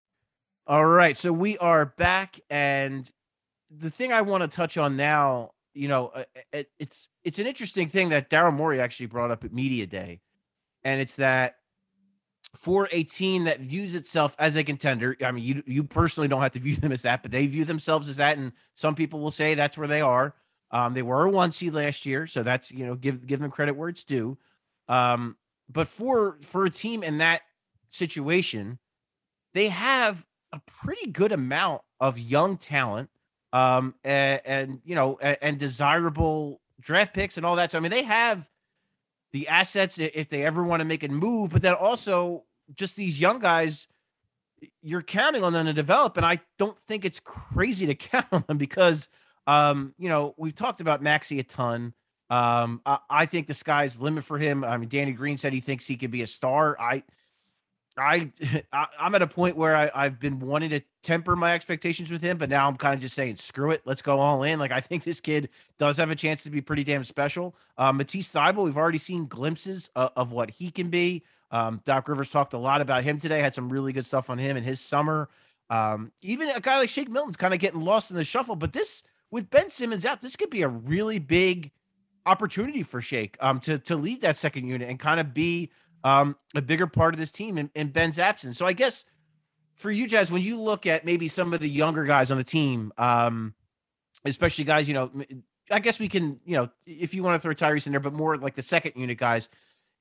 All 0.67 0.85
right. 0.85 1.17
So 1.17 1.33
we 1.33 1.57
are 1.57 1.85
back. 1.85 2.39
And 2.49 3.09
the 3.69 3.89
thing 3.89 4.13
I 4.13 4.21
want 4.21 4.43
to 4.43 4.47
touch 4.47 4.77
on 4.77 4.95
now 4.95 5.51
you 5.73 5.87
know, 5.87 6.07
uh, 6.07 6.23
it, 6.51 6.69
it's 6.79 7.09
it's 7.23 7.39
an 7.39 7.47
interesting 7.47 7.87
thing 7.87 8.09
that 8.09 8.29
Daryl 8.29 8.53
Morey 8.53 8.79
actually 8.79 9.05
brought 9.05 9.31
up 9.31 9.43
at 9.43 9.53
media 9.53 9.87
day, 9.87 10.21
and 10.83 10.99
it's 10.99 11.15
that 11.17 11.55
for 12.55 12.89
a 12.91 13.03
team 13.03 13.45
that 13.45 13.61
views 13.61 13.95
itself 13.95 14.35
as 14.37 14.55
a 14.55 14.63
contender. 14.63 15.15
I 15.23 15.31
mean, 15.31 15.43
you 15.43 15.63
you 15.65 15.83
personally 15.83 16.27
don't 16.27 16.41
have 16.41 16.51
to 16.53 16.59
view 16.59 16.75
them 16.77 16.91
as 16.91 17.03
that, 17.03 17.21
but 17.21 17.31
they 17.31 17.47
view 17.47 17.65
themselves 17.65 18.09
as 18.09 18.17
that, 18.17 18.37
and 18.37 18.51
some 18.73 18.95
people 18.95 19.19
will 19.19 19.31
say 19.31 19.55
that's 19.55 19.77
where 19.77 19.87
they 19.87 20.01
are. 20.01 20.33
Um, 20.71 20.93
they 20.93 21.01
were 21.01 21.25
a 21.25 21.29
one 21.29 21.51
seed 21.51 21.73
last 21.73 22.05
year, 22.05 22.27
so 22.27 22.43
that's 22.43 22.71
you 22.71 22.85
know 22.85 22.95
give 22.95 23.25
give 23.25 23.39
them 23.39 23.51
credit 23.51 23.75
where 23.75 23.89
it's 23.89 24.03
due. 24.03 24.37
Um, 24.87 25.37
but 25.69 25.87
for 25.87 26.37
for 26.41 26.65
a 26.65 26.69
team 26.69 27.03
in 27.03 27.19
that 27.19 27.41
situation, 27.89 28.79
they 29.53 29.69
have 29.69 30.25
a 30.53 30.61
pretty 30.83 31.11
good 31.11 31.31
amount 31.31 31.81
of 31.99 32.19
young 32.19 32.57
talent 32.57 33.09
um, 33.53 33.95
and, 34.03 34.41
and 34.45 34.81
you 34.85 34.95
know, 34.95 35.17
and, 35.21 35.37
and, 35.41 35.59
desirable 35.59 36.61
draft 36.79 37.13
picks 37.13 37.37
and 37.37 37.45
all 37.45 37.57
that. 37.57 37.71
So 37.71 37.77
I 37.77 37.81
mean, 37.81 37.91
they 37.91 38.03
have 38.03 38.49
the 39.33 39.47
assets 39.47 39.97
if 39.97 40.29
they 40.29 40.45
ever 40.45 40.63
want 40.63 40.79
to 40.81 40.85
make 40.85 41.03
a 41.03 41.09
move, 41.09 41.51
but 41.51 41.61
then 41.61 41.73
also 41.73 42.45
just 42.73 42.95
these 42.95 43.19
young 43.19 43.39
guys, 43.39 43.87
you're 44.81 45.01
counting 45.01 45.43
on 45.43 45.53
them 45.53 45.65
to 45.65 45.73
develop, 45.73 46.17
and 46.17 46.25
I 46.25 46.39
don't 46.59 46.77
think 46.77 47.03
it's 47.03 47.19
crazy 47.19 47.85
to 47.87 47.95
count 47.95 48.27
on 48.31 48.43
them 48.47 48.57
because, 48.57 49.09
um, 49.47 49.93
you 49.97 50.09
know, 50.09 50.33
we've 50.37 50.55
talked 50.55 50.81
about 50.81 51.01
Maxey 51.01 51.39
a 51.39 51.43
ton. 51.43 51.93
Um, 52.29 52.81
I, 52.85 52.99
I 53.09 53.25
think 53.25 53.47
the 53.47 53.53
sky's 53.53 53.97
the 53.97 54.03
limit 54.03 54.23
for 54.23 54.37
him. 54.37 54.63
I 54.63 54.77
mean, 54.77 54.87
Danny 54.87 55.11
Green 55.11 55.37
said 55.37 55.51
he 55.51 55.59
thinks 55.59 55.85
he 55.85 55.97
could 55.97 56.11
be 56.11 56.21
a 56.21 56.27
star. 56.27 56.79
I 56.79 57.03
I, 58.01 58.31
I 58.73 58.87
am 58.99 59.15
at 59.15 59.21
a 59.21 59.27
point 59.27 59.55
where 59.55 59.75
I, 59.75 59.91
I've 59.93 60.19
been 60.19 60.39
wanting 60.39 60.71
to 60.71 60.81
temper 61.03 61.35
my 61.35 61.53
expectations 61.53 62.11
with 62.11 62.21
him, 62.21 62.37
but 62.37 62.49
now 62.49 62.67
I'm 62.67 62.77
kind 62.77 62.95
of 62.95 63.01
just 63.01 63.15
saying, 63.15 63.37
screw 63.37 63.71
it, 63.71 63.81
let's 63.85 64.01
go 64.01 64.19
all 64.19 64.43
in. 64.43 64.59
Like 64.59 64.71
I 64.71 64.81
think 64.81 65.03
this 65.03 65.19
kid 65.19 65.49
does 65.77 65.97
have 65.97 66.11
a 66.11 66.15
chance 66.15 66.43
to 66.43 66.49
be 66.49 66.61
pretty 66.61 66.83
damn 66.83 67.03
special. 67.03 67.55
Uh, 67.77 67.91
Matisse 67.91 68.31
Thybulle, 68.31 68.65
we've 68.65 68.77
already 68.77 68.97
seen 68.97 69.25
glimpses 69.25 69.89
of, 69.95 70.11
of 70.15 70.31
what 70.31 70.49
he 70.49 70.71
can 70.71 70.89
be. 70.89 71.23
Um, 71.51 71.81
Doc 71.83 72.07
Rivers 72.07 72.31
talked 72.31 72.53
a 72.53 72.57
lot 72.57 72.81
about 72.81 73.03
him 73.03 73.19
today. 73.19 73.39
Had 73.39 73.53
some 73.53 73.69
really 73.69 73.93
good 73.93 74.05
stuff 74.05 74.29
on 74.29 74.37
him 74.37 74.57
in 74.57 74.63
his 74.63 74.79
summer. 74.79 75.29
Um, 75.69 76.11
even 76.21 76.49
a 76.49 76.59
guy 76.59 76.77
like 76.77 76.89
Shake 76.89 77.09
Milton's 77.09 77.37
kind 77.37 77.53
of 77.53 77.59
getting 77.59 77.81
lost 77.81 78.11
in 78.11 78.17
the 78.17 78.23
shuffle, 78.23 78.55
but 78.55 78.73
this 78.73 79.03
with 79.31 79.49
Ben 79.49 79.69
Simmons 79.69 80.05
out, 80.05 80.21
this 80.21 80.35
could 80.35 80.49
be 80.49 80.61
a 80.61 80.67
really 80.67 81.17
big 81.19 81.71
opportunity 82.25 82.83
for 82.83 83.01
Shake 83.01 83.37
um, 83.39 83.59
to 83.61 83.79
to 83.79 83.95
lead 83.95 84.21
that 84.21 84.37
second 84.37 84.67
unit 84.67 84.89
and 84.89 84.99
kind 84.99 85.19
of 85.19 85.33
be 85.33 85.71
um, 86.03 86.35
a 86.55 86.61
bigger 86.61 86.87
part 86.87 87.13
of 87.13 87.19
this 87.19 87.31
team 87.31 87.57
in, 87.57 87.69
in 87.75 87.89
Ben's 87.89 88.19
absence. 88.19 88.57
So 88.57 88.65
I 88.65 88.73
guess 88.73 89.05
for 89.75 89.91
you 89.91 90.07
guys, 90.07 90.31
when 90.31 90.41
you 90.41 90.59
look 90.59 90.85
at 90.85 91.05
maybe 91.05 91.27
some 91.27 91.53
of 91.53 91.59
the 91.59 91.69
younger 91.69 92.03
guys 92.03 92.31
on 92.31 92.37
the 92.37 92.43
team, 92.43 92.91
um, 92.97 93.53
especially 94.25 94.63
guys, 94.63 94.87
you 94.87 94.93
know, 94.93 95.11
I 95.71 95.79
guess 95.79 95.99
we 95.99 96.09
can, 96.09 96.39
you 96.45 96.57
know, 96.57 96.69
if 96.85 97.13
you 97.13 97.23
want 97.23 97.35
to 97.35 97.39
throw 97.39 97.53
Tyrese 97.53 97.85
in 97.85 97.93
there, 97.93 97.99
but 97.99 98.13
more 98.13 98.37
like 98.37 98.55
the 98.55 98.61
second 98.61 98.93
unit 98.95 99.17
guys. 99.17 99.49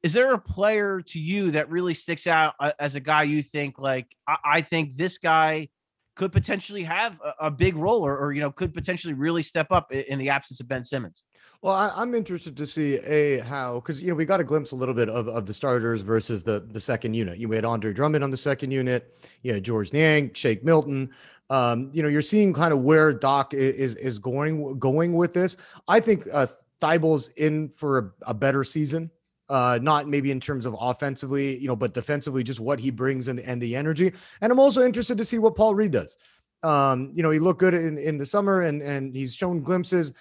Is 0.03 0.15
there 0.15 0.33
a 0.33 0.39
player 0.39 1.03
to 1.03 1.21
you 1.21 1.51
that 1.51 1.69
really 1.69 1.93
sticks 1.93 2.27
out 2.27 2.55
uh, 2.59 2.73
as 2.79 2.95
a 2.95 3.01
guy 3.01 3.25
you 3.25 3.43
think 3.43 3.79
like 3.79 4.17
I, 4.27 4.37
I 4.45 4.61
think 4.63 4.97
this 4.97 5.19
guy 5.19 5.69
could 6.15 6.33
potentially 6.33 6.83
have 6.83 7.21
a, 7.25 7.47
a 7.47 7.51
big 7.51 7.77
role 7.77 8.05
or, 8.05 8.17
or, 8.17 8.33
you 8.33 8.41
know 8.41 8.51
could 8.51 8.75
potentially 8.75 9.15
really 9.15 9.43
step 9.43 9.71
up 9.71 9.93
in, 9.93 10.19
the 10.19 10.29
absence 10.29 10.61
of 10.61 10.69
Ben 10.69 10.85
Simmons? 10.85 11.25
Well, 11.63 11.75
I, 11.75 12.03
am 12.03 12.15
interested 12.15 12.57
to 12.57 12.67
see 12.67 12.97
a 12.99 13.41
how 13.41 13.75
because 13.77 14.03
you 14.03 14.09
know 14.09 14.15
we 14.15 14.25
got 14.25 14.41
a 14.41 14.45
glimpse 14.45 14.73
a 14.73 14.77
little 14.77 14.95
bit 14.95 15.09
of, 15.09 15.29
of 15.29 15.47
the 15.47 15.55
starters 15.55 16.03
versus 16.03 16.43
the 16.43 16.61
the 16.71 16.81
second 16.81 17.15
unit. 17.15 17.39
You 17.39 17.51
had 17.53 17.65
Andre 17.65 17.93
Drummond 17.93 18.25
on 18.25 18.31
the 18.31 18.37
second 18.37 18.71
unit. 18.71 19.15
You 19.43 19.55
had 19.55 19.65
Georges 19.65 19.93
Niang, 19.93 20.33
Shake 20.35 20.65
Milton. 20.65 21.11
Um, 21.51 21.91
you 21.93 22.03
know, 22.03 22.09
you're 22.09 22.23
seeing 22.23 22.53
kind 22.53 22.73
of 22.73 22.83
where 22.83 23.13
Doc 23.13 23.55
is 23.55 23.97
is 23.97 24.19
going 24.19 24.79
going 24.79 25.15
with 25.15 25.35
this. 25.35 25.57
I 25.89 26.01
think 26.01 26.27
uh, 26.33 26.47
Thybulle's 26.81 27.29
in 27.37 27.73
for 27.77 27.99
a, 27.99 28.31
a 28.31 28.35
better 28.35 28.65
season. 28.65 29.11
Uh, 29.51 29.81
not 29.83 30.07
maybe 30.07 30.31
in 30.31 30.39
terms 30.39 30.65
of 30.65 30.77
offensively, 30.81 31.59
you 31.59 31.67
know, 31.67 31.75
but 31.75 31.93
defensively, 31.93 32.45
just 32.45 32.61
what 32.61 32.79
he 32.79 32.91
brings 32.91 33.27
and, 33.27 33.41
and 33.41 33.61
the 33.61 33.75
energy. 33.75 34.13
And 34.41 34.53
I'm 34.53 34.61
also 34.61 34.83
interested 34.83 35.19
to 35.19 35.25
see 35.25 35.39
what 35.39 35.57
Paul 35.57 35.75
Reed 35.75 35.91
does. 35.91 36.17
Um, 36.63 37.11
you 37.15 37.23
know, 37.23 37.33
he 37.33 37.41
looked 37.41 37.59
good 37.59 37.75
in, 37.75 37.99
in 37.99 38.17
the 38.17 38.27
summer 38.27 38.63
and 38.63 38.81
and 38.81 39.15
he's 39.15 39.35
shown 39.35 39.61
glimpses 39.61 40.15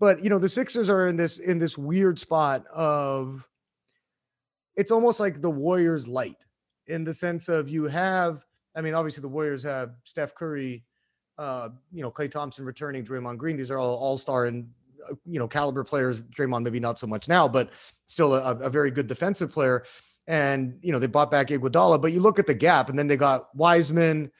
but 0.00 0.22
you 0.22 0.30
know, 0.30 0.38
the 0.38 0.48
Sixers 0.48 0.90
are 0.90 1.08
in 1.08 1.16
this 1.16 1.38
in 1.38 1.58
this 1.58 1.78
weird 1.78 2.18
spot 2.18 2.66
of 2.72 3.48
it's 4.76 4.90
almost 4.90 5.20
like 5.20 5.40
the 5.40 5.50
Warriors 5.50 6.08
light 6.08 6.44
in 6.88 7.04
the 7.04 7.14
sense 7.14 7.48
of 7.48 7.70
you 7.70 7.84
have 7.84 8.44
I 8.76 8.82
mean, 8.82 8.94
obviously 8.94 9.22
the 9.22 9.28
Warriors 9.28 9.62
have 9.62 9.92
Steph 10.02 10.34
Curry, 10.34 10.84
uh, 11.38 11.68
you 11.92 12.02
know, 12.02 12.10
Klay 12.10 12.30
Thompson 12.30 12.64
returning, 12.64 13.04
Draymond 13.04 13.38
Green. 13.38 13.56
These 13.56 13.70
are 13.70 13.78
all 13.78 13.96
all 13.96 14.18
star 14.18 14.46
and 14.46 14.68
you 15.26 15.38
know 15.38 15.48
caliber 15.48 15.84
players. 15.84 16.22
Draymond 16.22 16.62
maybe 16.62 16.80
not 16.80 16.98
so 16.98 17.06
much 17.06 17.28
now, 17.28 17.48
but 17.48 17.70
still 18.06 18.34
a, 18.34 18.56
a 18.56 18.70
very 18.70 18.90
good 18.90 19.06
defensive 19.06 19.50
player. 19.50 19.84
And 20.26 20.78
you 20.82 20.92
know 20.92 20.98
they 20.98 21.06
bought 21.06 21.30
back 21.30 21.48
Iguodala, 21.48 22.00
but 22.00 22.12
you 22.12 22.20
look 22.20 22.38
at 22.38 22.46
the 22.46 22.54
gap, 22.54 22.88
and 22.88 22.98
then 22.98 23.06
they 23.06 23.16
got 23.16 23.54
Wiseman, 23.54 24.30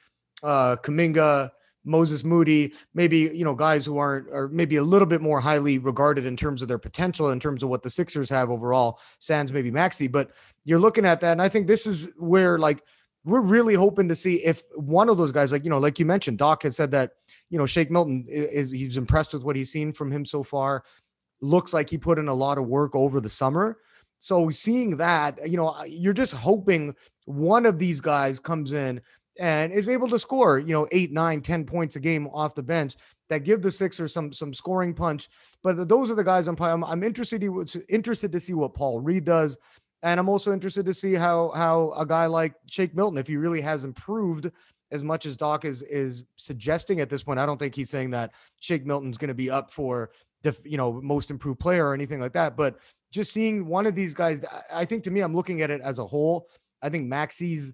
uh, 0.41 0.77
Kuminga, 0.81 1.51
Moses 1.85 2.23
Moody, 2.23 2.73
maybe 2.93 3.17
you 3.33 3.45
know 3.45 3.53
guys 3.53 3.85
who 3.85 3.97
aren't 3.97 4.27
or 4.31 4.49
maybe 4.49 4.75
a 4.77 4.83
little 4.83 5.05
bit 5.05 5.21
more 5.21 5.39
highly 5.39 5.77
regarded 5.77 6.25
in 6.25 6.35
terms 6.35 6.61
of 6.61 6.67
their 6.67 6.79
potential, 6.79 7.29
in 7.29 7.39
terms 7.39 7.63
of 7.63 7.69
what 7.69 7.83
the 7.83 7.89
Sixers 7.89 8.29
have 8.29 8.49
overall. 8.49 8.99
Sans 9.19 9.53
maybe 9.53 9.71
Maxey, 9.71 10.07
but 10.07 10.31
you're 10.65 10.79
looking 10.79 11.05
at 11.05 11.21
that, 11.21 11.33
and 11.33 11.41
I 11.41 11.49
think 11.49 11.67
this 11.67 11.85
is 11.85 12.09
where 12.17 12.57
like 12.57 12.81
we're 13.23 13.41
really 13.41 13.73
hoping 13.73 14.07
to 14.09 14.15
see 14.15 14.35
if 14.45 14.63
one 14.75 15.09
of 15.09 15.17
those 15.17 15.31
guys, 15.31 15.51
like 15.51 15.63
you 15.63 15.69
know, 15.69 15.79
like 15.79 15.99
you 15.99 16.05
mentioned, 16.05 16.37
Doc 16.37 16.63
has 16.63 16.75
said 16.75 16.91
that 16.91 17.11
you 17.49 17.57
know 17.57 17.65
Shake 17.65 17.91
Milton 17.91 18.25
is 18.27 18.71
he's 18.71 18.97
impressed 18.97 19.33
with 19.33 19.43
what 19.43 19.55
he's 19.55 19.71
seen 19.71 19.93
from 19.93 20.11
him 20.11 20.25
so 20.25 20.43
far. 20.43 20.83
Looks 21.41 21.73
like 21.73 21.89
he 21.89 21.97
put 21.97 22.19
in 22.19 22.27
a 22.27 22.33
lot 22.33 22.57
of 22.57 22.67
work 22.67 22.95
over 22.95 23.19
the 23.19 23.29
summer. 23.29 23.77
So 24.19 24.49
seeing 24.49 24.97
that, 24.97 25.39
you 25.49 25.57
know, 25.57 25.75
you're 25.83 26.13
just 26.13 26.33
hoping 26.33 26.95
one 27.25 27.65
of 27.65 27.77
these 27.77 28.01
guys 28.01 28.39
comes 28.39 28.71
in 28.71 29.01
and 29.39 29.73
is 29.73 29.89
able 29.89 30.07
to 30.07 30.19
score, 30.19 30.59
you 30.59 30.73
know, 30.73 30.87
eight, 30.91 31.11
nine, 31.11 31.41
ten 31.41 31.65
points 31.65 31.95
a 31.95 31.99
game 31.99 32.27
off 32.27 32.55
the 32.55 32.63
bench 32.63 32.95
that 33.29 33.43
give 33.43 33.61
the 33.61 33.71
Sixers 33.71 34.13
some 34.13 34.31
some 34.31 34.53
scoring 34.53 34.93
punch. 34.93 35.29
But 35.63 35.87
those 35.89 36.09
are 36.09 36.15
the 36.15 36.23
guys 36.23 36.47
I'm 36.47 36.55
I'm, 36.61 36.83
I'm 36.83 37.03
interested 37.03 37.43
interested 37.89 38.31
to 38.31 38.39
see 38.39 38.53
what 38.53 38.73
Paul 38.73 39.01
Reed 39.01 39.25
does, 39.25 39.57
and 40.03 40.19
I'm 40.19 40.29
also 40.29 40.53
interested 40.53 40.85
to 40.85 40.93
see 40.93 41.13
how 41.13 41.51
how 41.51 41.91
a 41.97 42.05
guy 42.05 42.27
like 42.27 42.55
Shake 42.69 42.95
Milton, 42.95 43.17
if 43.17 43.27
he 43.27 43.35
really 43.35 43.61
has 43.61 43.83
improved 43.83 44.51
as 44.95 45.03
much 45.03 45.27
as 45.27 45.37
Doc 45.37 45.65
is 45.65 45.83
is 45.83 46.23
suggesting 46.37 46.99
at 46.99 47.09
this 47.09 47.23
point. 47.23 47.39
I 47.39 47.45
don't 47.45 47.59
think 47.59 47.75
he's 47.75 47.89
saying 47.89 48.09
that 48.11 48.33
Shake 48.59 48.85
Milton's 48.85 49.17
going 49.17 49.27
to 49.27 49.35
be 49.35 49.51
up 49.51 49.69
for 49.69 50.09
def, 50.41 50.59
you 50.65 50.77
know 50.77 50.99
most 51.01 51.29
improved 51.29 51.59
player 51.59 51.87
or 51.87 51.93
anything 51.93 52.19
like 52.19 52.33
that. 52.33 52.57
But 52.57 52.79
just 53.11 53.31
seeing 53.31 53.67
one 53.67 53.85
of 53.85 53.93
these 53.93 54.13
guys, 54.13 54.43
I 54.73 54.85
think 54.85 55.03
to 55.03 55.11
me, 55.11 55.21
I'm 55.21 55.35
looking 55.35 55.61
at 55.61 55.69
it 55.69 55.81
as 55.81 55.99
a 55.99 56.05
whole. 56.05 56.49
I 56.81 56.89
think 56.89 57.07
Maxey's 57.07 57.73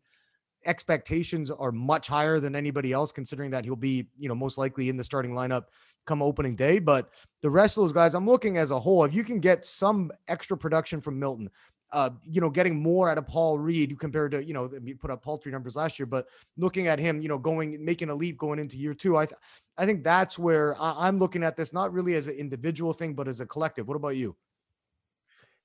expectations 0.66 1.50
are 1.50 1.72
much 1.72 2.08
higher 2.08 2.40
than 2.40 2.56
anybody 2.56 2.92
else, 2.92 3.12
considering 3.12 3.52
that 3.52 3.66
he'll 3.66 3.76
be, 3.76 4.08
you 4.18 4.30
know, 4.30 4.36
most 4.36 4.58
likely 4.58 4.90
in 4.90 4.98
the 4.98 5.04
starting 5.04 5.32
lineup 5.32 5.66
come 6.06 6.22
opening 6.22 6.56
day. 6.56 6.80
But 6.80 7.10
the 7.42 7.50
rest 7.50 7.78
of 7.78 7.84
those 7.84 7.94
guys, 7.94 8.14
I'm 8.14 8.28
looking 8.28 8.58
as 8.58 8.72
a 8.72 8.80
whole. 8.80 9.04
If 9.04 9.14
you 9.14 9.24
can 9.24 9.40
get 9.40 9.66
some 9.66 10.12
extra 10.28 10.58
production 10.58 11.02
from 11.02 11.20
Milton, 11.20 11.50
uh, 11.92 12.10
you 12.24 12.42
know, 12.42 12.50
getting 12.50 12.82
more 12.82 13.10
out 13.10 13.18
of 13.18 13.28
Paul 13.28 13.60
Reed 13.60 14.00
compared 14.00 14.32
to, 14.32 14.44
you 14.44 14.54
know, 14.54 14.70
we 14.84 14.94
put 14.94 15.12
up 15.12 15.24
paltry 15.24 15.52
numbers 15.52 15.76
last 15.76 16.00
year, 16.00 16.06
but 16.06 16.28
looking 16.58 16.88
at 16.88 17.00
him, 17.00 17.22
you 17.22 17.28
know, 17.28 17.38
going, 17.38 17.84
making 17.84 18.10
a 18.10 18.16
leap 18.16 18.38
going 18.38 18.60
into 18.60 18.78
year 18.78 18.94
two, 18.94 19.18
I, 19.18 19.26
th- 19.26 19.40
I 19.78 19.86
think 19.86 20.04
that's 20.04 20.40
where 20.40 20.76
I- 20.82 21.08
I'm 21.08 21.18
looking 21.18 21.44
at 21.44 21.58
this, 21.58 21.74
not 21.74 21.92
really 21.94 22.16
as 22.16 22.28
an 22.28 22.36
individual 22.36 22.94
thing, 22.94 23.14
but 23.14 23.28
as 23.28 23.42
a 23.42 23.46
collective. 23.46 23.88
What 23.88 23.96
about 23.96 24.16
you? 24.16 24.36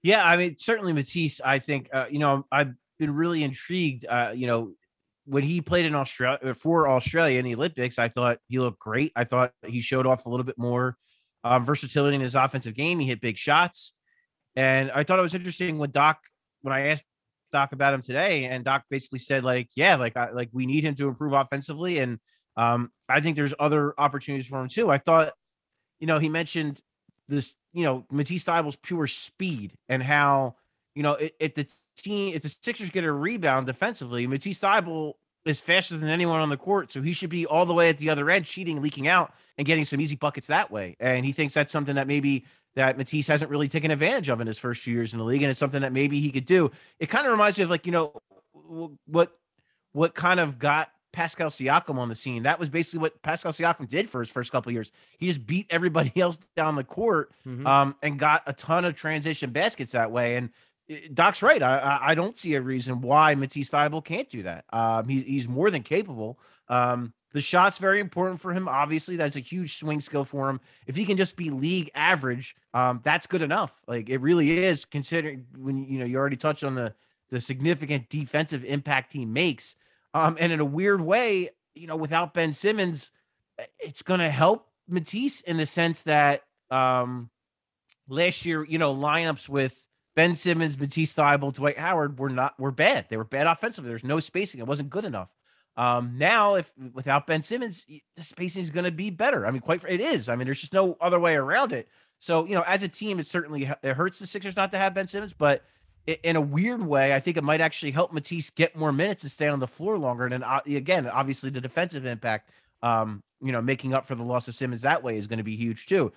Yeah, 0.02 0.24
I 0.24 0.36
mean, 0.36 0.56
certainly 0.56 0.92
Matisse. 0.92 1.40
I 1.44 1.58
think 1.58 1.88
uh, 1.92 2.06
you 2.08 2.20
know 2.20 2.46
I've 2.52 2.74
been 2.98 3.12
really 3.12 3.42
intrigued. 3.42 4.06
Uh, 4.08 4.32
you 4.34 4.46
know, 4.46 4.72
when 5.24 5.42
he 5.42 5.60
played 5.60 5.84
in 5.84 5.96
Australia 5.96 6.38
uh, 6.42 6.54
for 6.54 6.86
Australia 6.88 7.40
in 7.40 7.44
the 7.44 7.56
Olympics, 7.56 7.98
I 7.98 8.06
thought 8.06 8.38
he 8.46 8.60
looked 8.60 8.78
great. 8.78 9.10
I 9.16 9.24
thought 9.24 9.52
he 9.66 9.80
showed 9.80 10.06
off 10.06 10.24
a 10.24 10.28
little 10.28 10.44
bit 10.44 10.58
more 10.58 10.96
um, 11.42 11.64
versatility 11.64 12.14
in 12.14 12.20
his 12.20 12.36
offensive 12.36 12.74
game. 12.74 13.00
He 13.00 13.06
hit 13.08 13.20
big 13.20 13.36
shots, 13.36 13.94
and 14.56 14.90
I 14.90 15.04
thought 15.04 15.18
it 15.18 15.22
was 15.22 15.34
interesting 15.34 15.78
when 15.78 15.90
Doc 15.90 16.18
when 16.62 16.72
I 16.72 16.88
asked 16.88 17.04
Doc 17.52 17.72
about 17.72 17.94
him 17.94 18.02
today, 18.02 18.46
and 18.46 18.64
Doc 18.64 18.84
basically 18.90 19.18
said 19.18 19.44
like, 19.44 19.68
yeah, 19.74 19.96
like 19.96 20.16
I, 20.16 20.30
like 20.30 20.48
we 20.52 20.66
need 20.66 20.82
him 20.82 20.94
to 20.96 21.08
improve 21.08 21.32
offensively, 21.32 21.98
and 21.98 22.18
um, 22.56 22.90
I 23.08 23.20
think 23.20 23.36
there's 23.36 23.54
other 23.58 23.94
opportunities 23.98 24.46
for 24.46 24.60
him 24.60 24.68
too. 24.68 24.90
I 24.90 24.98
thought, 24.98 25.32
you 26.00 26.06
know, 26.06 26.18
he 26.18 26.28
mentioned 26.28 26.80
this, 27.28 27.54
you 27.72 27.84
know, 27.84 28.06
Matisse 28.10 28.44
Thybulle's 28.44 28.76
pure 28.76 29.06
speed 29.06 29.74
and 29.88 30.02
how 30.02 30.56
you 30.94 31.02
know 31.02 31.16
it 31.38 31.54
the 31.54 31.68
team, 31.96 32.34
if 32.34 32.42
the 32.42 32.48
Sixers 32.48 32.90
get 32.90 33.04
a 33.04 33.12
rebound 33.12 33.66
defensively, 33.66 34.26
Matisse 34.26 34.60
Thybulle 34.60 35.14
is 35.44 35.60
faster 35.60 35.96
than 35.96 36.08
anyone 36.08 36.40
on 36.40 36.48
the 36.48 36.56
court. 36.56 36.92
So 36.92 37.02
he 37.02 37.12
should 37.12 37.30
be 37.30 37.46
all 37.46 37.66
the 37.66 37.74
way 37.74 37.88
at 37.88 37.98
the 37.98 38.10
other 38.10 38.28
end, 38.30 38.44
cheating, 38.44 38.82
leaking 38.82 39.06
out, 39.06 39.32
and 39.56 39.66
getting 39.66 39.84
some 39.84 40.00
easy 40.00 40.16
buckets 40.16 40.48
that 40.48 40.70
way. 40.70 40.96
And 40.98 41.24
he 41.24 41.32
thinks 41.32 41.54
that's 41.54 41.72
something 41.72 41.94
that 41.94 42.06
maybe 42.06 42.44
that 42.76 42.96
Matisse 42.96 43.26
hasn't 43.26 43.50
really 43.50 43.68
taken 43.68 43.90
advantage 43.90 44.28
of 44.28 44.40
in 44.40 44.46
his 44.46 44.58
first 44.58 44.82
few 44.82 44.94
years 44.94 45.12
in 45.12 45.18
the 45.18 45.24
league. 45.24 45.42
And 45.42 45.50
it's 45.50 45.58
something 45.58 45.82
that 45.82 45.92
maybe 45.92 46.20
he 46.20 46.30
could 46.30 46.44
do. 46.44 46.70
It 47.00 47.06
kind 47.06 47.26
of 47.26 47.32
reminds 47.32 47.58
me 47.58 47.64
of 47.64 47.70
like, 47.70 47.86
you 47.86 47.92
know, 47.92 48.12
what 49.06 49.36
what 49.92 50.14
kind 50.14 50.38
of 50.38 50.58
got 50.58 50.90
Pascal 51.12 51.48
Siakam 51.48 51.96
on 51.96 52.10
the 52.10 52.14
scene. 52.14 52.42
That 52.42 52.60
was 52.60 52.68
basically 52.68 53.00
what 53.00 53.22
Pascal 53.22 53.50
Siakam 53.50 53.88
did 53.88 54.06
for 54.06 54.20
his 54.20 54.28
first 54.28 54.52
couple 54.52 54.70
years. 54.70 54.92
He 55.16 55.26
just 55.26 55.46
beat 55.46 55.66
everybody 55.70 56.12
else 56.20 56.38
down 56.54 56.76
the 56.76 56.84
court 56.84 57.32
mm-hmm. 57.46 57.66
um, 57.66 57.96
and 58.02 58.18
got 58.18 58.42
a 58.46 58.52
ton 58.52 58.84
of 58.84 58.94
transition 58.94 59.50
baskets 59.50 59.92
that 59.92 60.12
way. 60.12 60.36
And 60.36 60.50
Doc's 61.14 61.42
right. 61.42 61.62
I, 61.62 61.98
I 62.02 62.14
don't 62.14 62.36
see 62.36 62.54
a 62.54 62.60
reason 62.60 63.00
why 63.00 63.34
Matisse 63.34 63.70
Thybulle 63.70 64.04
can't 64.04 64.28
do 64.28 64.42
that. 64.42 64.66
Um, 64.70 65.08
he's 65.08 65.24
he's 65.24 65.48
more 65.48 65.70
than 65.70 65.82
capable. 65.82 66.38
Um, 66.68 67.14
the 67.32 67.40
shot's 67.40 67.78
very 67.78 68.00
important 68.00 68.40
for 68.40 68.52
him. 68.52 68.68
Obviously, 68.68 69.16
that's 69.16 69.36
a 69.36 69.40
huge 69.40 69.78
swing 69.78 70.00
skill 70.00 70.24
for 70.24 70.48
him. 70.48 70.60
If 70.86 70.96
he 70.96 71.04
can 71.04 71.16
just 71.16 71.36
be 71.36 71.50
league 71.50 71.90
average, 71.94 72.56
um, 72.72 73.00
that's 73.04 73.26
good 73.26 73.42
enough. 73.42 73.80
Like 73.86 74.08
it 74.08 74.18
really 74.18 74.64
is. 74.64 74.84
Considering 74.84 75.46
when 75.56 75.84
you 75.84 75.98
know 75.98 76.04
you 76.04 76.16
already 76.16 76.36
touched 76.36 76.64
on 76.64 76.74
the 76.74 76.94
the 77.30 77.40
significant 77.40 78.08
defensive 78.08 78.64
impact 78.64 79.12
he 79.12 79.24
makes. 79.24 79.76
Um, 80.14 80.36
and 80.40 80.52
in 80.52 80.60
a 80.60 80.64
weird 80.64 81.00
way, 81.00 81.50
you 81.74 81.86
know, 81.86 81.96
without 81.96 82.32
Ben 82.32 82.52
Simmons, 82.52 83.12
it's 83.78 84.02
going 84.02 84.20
to 84.20 84.30
help 84.30 84.68
Matisse 84.88 85.40
in 85.40 85.56
the 85.56 85.66
sense 85.66 86.02
that 86.02 86.42
um, 86.70 87.30
last 88.08 88.44
year, 88.44 88.64
you 88.64 88.78
know, 88.78 88.94
lineups 88.94 89.48
with 89.48 89.86
Ben 90.14 90.36
Simmons, 90.36 90.78
Matisse 90.78 91.14
Thybulle, 91.14 91.52
Dwight 91.52 91.78
Howard 91.78 92.18
were 92.18 92.30
not 92.30 92.58
were 92.58 92.70
bad. 92.70 93.06
They 93.08 93.16
were 93.16 93.24
bad 93.24 93.46
offensively. 93.46 93.90
There's 93.90 94.04
no 94.04 94.20
spacing. 94.20 94.60
It 94.60 94.66
wasn't 94.66 94.90
good 94.90 95.04
enough. 95.04 95.28
Um, 95.76 96.14
now, 96.16 96.54
if 96.54 96.72
without 96.94 97.26
Ben 97.26 97.42
Simmons, 97.42 97.86
the 97.86 98.22
spacing 98.22 98.62
is 98.62 98.70
going 98.70 98.84
to 98.84 98.90
be 98.90 99.10
better. 99.10 99.46
I 99.46 99.50
mean, 99.50 99.60
quite 99.60 99.84
it 99.86 100.00
is. 100.00 100.28
I 100.28 100.36
mean, 100.36 100.46
there's 100.46 100.60
just 100.60 100.72
no 100.72 100.96
other 101.00 101.20
way 101.20 101.36
around 101.36 101.72
it. 101.72 101.88
So, 102.18 102.46
you 102.46 102.54
know, 102.54 102.64
as 102.66 102.82
a 102.82 102.88
team, 102.88 103.18
it 103.18 103.26
certainly 103.26 103.70
it 103.82 103.94
hurts 103.94 104.18
the 104.18 104.26
Sixers 104.26 104.56
not 104.56 104.70
to 104.70 104.78
have 104.78 104.94
Ben 104.94 105.06
Simmons, 105.06 105.34
but 105.34 105.62
in 106.06 106.36
a 106.36 106.40
weird 106.40 106.82
way, 106.82 107.14
I 107.14 107.20
think 107.20 107.36
it 107.36 107.44
might 107.44 107.60
actually 107.60 107.90
help 107.90 108.12
Matisse 108.12 108.50
get 108.50 108.76
more 108.76 108.92
minutes 108.92 109.22
and 109.22 109.30
stay 109.30 109.48
on 109.48 109.58
the 109.58 109.66
floor 109.66 109.98
longer. 109.98 110.24
And 110.24 110.32
then 110.32 110.42
uh, 110.44 110.60
again, 110.66 111.06
obviously, 111.06 111.50
the 111.50 111.60
defensive 111.60 112.06
impact, 112.06 112.50
um, 112.82 113.22
you 113.42 113.52
know, 113.52 113.60
making 113.60 113.92
up 113.92 114.06
for 114.06 114.14
the 114.14 114.22
loss 114.22 114.48
of 114.48 114.54
Simmons 114.54 114.82
that 114.82 115.02
way 115.02 115.18
is 115.18 115.26
going 115.26 115.38
to 115.38 115.44
be 115.44 115.56
huge 115.56 115.86
too. 115.86 116.12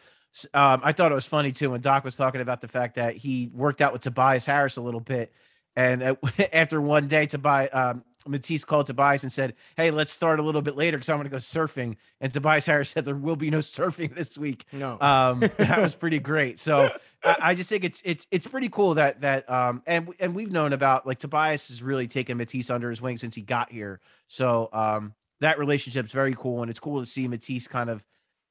Um, 0.54 0.82
I 0.84 0.92
thought 0.92 1.12
it 1.12 1.16
was 1.16 1.26
funny 1.26 1.52
too 1.52 1.72
when 1.72 1.82
Doc 1.82 2.04
was 2.06 2.16
talking 2.16 2.40
about 2.40 2.62
the 2.62 2.68
fact 2.68 2.96
that 2.96 3.16
he 3.16 3.50
worked 3.52 3.82
out 3.82 3.92
with 3.92 4.04
Tobias 4.04 4.46
Harris 4.46 4.78
a 4.78 4.82
little 4.82 5.00
bit, 5.00 5.34
and 5.76 6.18
after 6.54 6.80
one 6.80 7.08
day, 7.08 7.26
Tobias 7.26 7.70
um, 7.74 8.04
Matisse 8.28 8.66
called 8.66 8.86
Tobias 8.88 9.24
and 9.24 9.32
said, 9.32 9.56
"Hey, 9.76 9.92
let's 9.92 10.12
start 10.12 10.40
a 10.40 10.44
little 10.44 10.62
bit 10.62 10.76
later 10.76 10.98
because 10.98 11.10
I'm 11.10 11.18
going 11.18 11.26
to 11.26 11.32
go 11.32 11.38
surfing." 11.38 11.98
And 12.20 12.34
Tobias 12.34 12.66
Harris 12.66 12.90
said, 12.90 13.06
"There 13.06 13.16
will 13.16 13.36
be 13.36 13.50
no 13.50 13.58
surfing 13.60 14.16
this 14.16 14.38
week." 14.38 14.66
No, 14.72 15.00
um, 15.00 15.40
that 15.40 15.80
was 15.80 15.96
pretty 15.96 16.20
great. 16.20 16.60
So 16.60 16.90
I, 17.24 17.38
I, 17.40 17.56
just 17.56 17.70
think 17.70 17.84
it's 17.84 18.02
it's 18.04 18.28
it's 18.32 18.48
pretty 18.48 18.70
cool 18.70 18.96
that 18.96 19.22
that 19.22 19.50
um 19.50 19.84
and 19.88 20.14
and 20.20 20.36
we've 20.36 20.52
known 20.52 20.74
about 20.74 21.08
like 21.08 21.20
Tobias 21.20 21.70
has 21.70 21.82
really 21.82 22.08
taken 22.08 22.38
Matisse 22.38 22.70
under 22.70 22.90
his 22.90 23.02
wing 23.02 23.18
since 23.18 23.36
he 23.36 23.42
got 23.42 23.72
here. 23.72 24.00
So 24.28 24.70
um 24.74 25.14
that 25.40 25.58
relationship's 25.58 26.12
very 26.12 26.36
cool, 26.38 26.62
and 26.62 26.70
it's 26.70 26.80
cool 26.80 27.00
to 27.00 27.06
see 27.06 27.28
Matisse 27.28 27.68
kind 27.68 27.90
of 27.90 28.04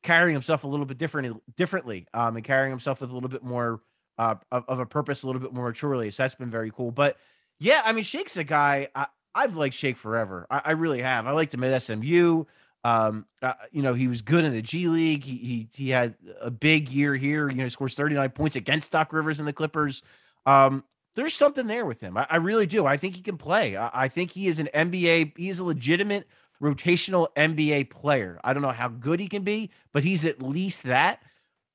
carrying 0.02 0.34
himself 0.34 0.64
a 0.64 0.68
little 0.68 0.86
bit 0.86 0.98
different 0.98 1.42
differently 1.56 2.06
um, 2.14 2.36
and 2.36 2.44
carrying 2.44 2.70
himself 2.70 3.00
with 3.00 3.10
a 3.10 3.14
little 3.14 3.28
bit 3.28 3.42
more 3.42 3.80
uh, 4.16 4.36
of, 4.50 4.64
of, 4.68 4.80
a 4.80 4.86
purpose, 4.86 5.22
a 5.22 5.26
little 5.26 5.40
bit 5.40 5.52
more 5.52 5.66
maturely. 5.68 6.10
So 6.10 6.22
that's 6.22 6.34
been 6.34 6.50
very 6.50 6.70
cool. 6.70 6.90
But 6.90 7.16
yeah, 7.58 7.82
I 7.84 7.92
mean, 7.92 8.04
Shake's 8.04 8.36
a 8.36 8.44
guy 8.44 8.88
I, 8.94 9.06
have 9.42 9.56
liked 9.56 9.74
Shake 9.74 9.96
forever. 9.96 10.46
I, 10.50 10.62
I, 10.66 10.70
really 10.72 11.02
have. 11.02 11.26
I 11.26 11.32
liked 11.32 11.54
him 11.54 11.64
at 11.64 11.82
SMU. 11.82 12.44
Um, 12.84 13.26
uh, 13.42 13.54
you 13.72 13.82
know, 13.82 13.94
he 13.94 14.08
was 14.08 14.22
good 14.22 14.44
in 14.44 14.52
the 14.52 14.62
G 14.62 14.88
League. 14.88 15.24
He, 15.24 15.36
he 15.36 15.68
he 15.74 15.90
had 15.90 16.14
a 16.40 16.50
big 16.50 16.88
year 16.88 17.14
here. 17.14 17.48
You 17.48 17.56
know, 17.56 17.68
scores 17.68 17.94
39 17.94 18.30
points 18.30 18.56
against 18.56 18.92
Doc 18.92 19.12
Rivers 19.12 19.38
and 19.38 19.48
the 19.48 19.52
Clippers. 19.52 20.02
Um, 20.46 20.84
there's 21.14 21.34
something 21.34 21.66
there 21.66 21.84
with 21.84 22.00
him. 22.00 22.16
I, 22.16 22.26
I 22.30 22.36
really 22.36 22.66
do. 22.66 22.86
I 22.86 22.96
think 22.96 23.16
he 23.16 23.22
can 23.22 23.36
play. 23.36 23.76
I, 23.76 23.90
I 24.04 24.08
think 24.08 24.30
he 24.30 24.46
is 24.46 24.58
an 24.58 24.68
NBA. 24.72 25.36
He's 25.36 25.58
a 25.58 25.64
legitimate 25.64 26.28
rotational 26.62 27.28
NBA 27.36 27.90
player. 27.90 28.40
I 28.44 28.52
don't 28.52 28.62
know 28.62 28.70
how 28.70 28.88
good 28.88 29.20
he 29.20 29.28
can 29.28 29.42
be, 29.42 29.70
but 29.92 30.04
he's 30.04 30.24
at 30.24 30.42
least 30.42 30.84
that. 30.84 31.22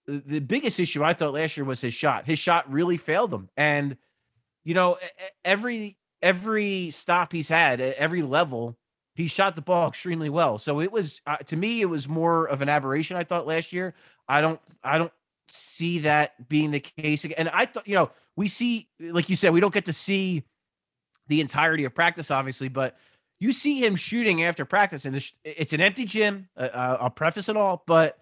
The 0.05 0.39
biggest 0.39 0.79
issue 0.79 1.03
I 1.03 1.13
thought 1.13 1.33
last 1.33 1.55
year 1.55 1.65
was 1.65 1.81
his 1.81 1.93
shot. 1.93 2.25
His 2.25 2.39
shot 2.39 2.71
really 2.71 2.97
failed 2.97 3.33
him. 3.33 3.49
And 3.55 3.97
you 4.63 4.73
know, 4.73 4.97
every 5.43 5.97
every 6.23 6.89
stop 6.89 7.31
he's 7.31 7.49
had 7.49 7.79
at 7.79 7.95
every 7.97 8.23
level, 8.23 8.77
he 9.13 9.27
shot 9.27 9.55
the 9.55 9.61
ball 9.61 9.87
extremely 9.87 10.29
well. 10.29 10.57
So 10.57 10.81
it 10.81 10.91
was 10.91 11.21
uh, 11.27 11.37
to 11.37 11.55
me 11.55 11.81
it 11.81 11.85
was 11.85 12.09
more 12.09 12.45
of 12.45 12.63
an 12.63 12.69
aberration 12.69 13.15
I 13.17 13.23
thought 13.23 13.45
last 13.45 13.73
year. 13.73 13.93
I 14.27 14.41
don't 14.41 14.59
I 14.83 14.97
don't 14.97 15.13
see 15.49 15.99
that 15.99 16.49
being 16.49 16.71
the 16.71 16.79
case 16.79 17.25
again. 17.25 17.35
And 17.37 17.49
I 17.49 17.65
thought, 17.65 17.87
you 17.87 17.95
know, 17.95 18.09
we 18.35 18.47
see 18.47 18.87
like 18.99 19.29
you 19.29 19.35
said 19.35 19.53
we 19.53 19.59
don't 19.59 19.73
get 19.73 19.85
to 19.85 19.93
see 19.93 20.43
the 21.27 21.41
entirety 21.41 21.83
of 21.83 21.93
practice 21.93 22.31
obviously, 22.31 22.69
but 22.69 22.97
you 23.39 23.51
see 23.51 23.83
him 23.83 23.97
shooting 23.97 24.41
after 24.43 24.63
practice, 24.63 25.03
and 25.03 25.21
it's 25.43 25.73
an 25.73 25.81
empty 25.81 26.05
gym. 26.05 26.47
Uh, 26.55 26.97
I'll 27.01 27.09
preface 27.09 27.49
it 27.49 27.57
all, 27.57 27.83
but 27.85 28.17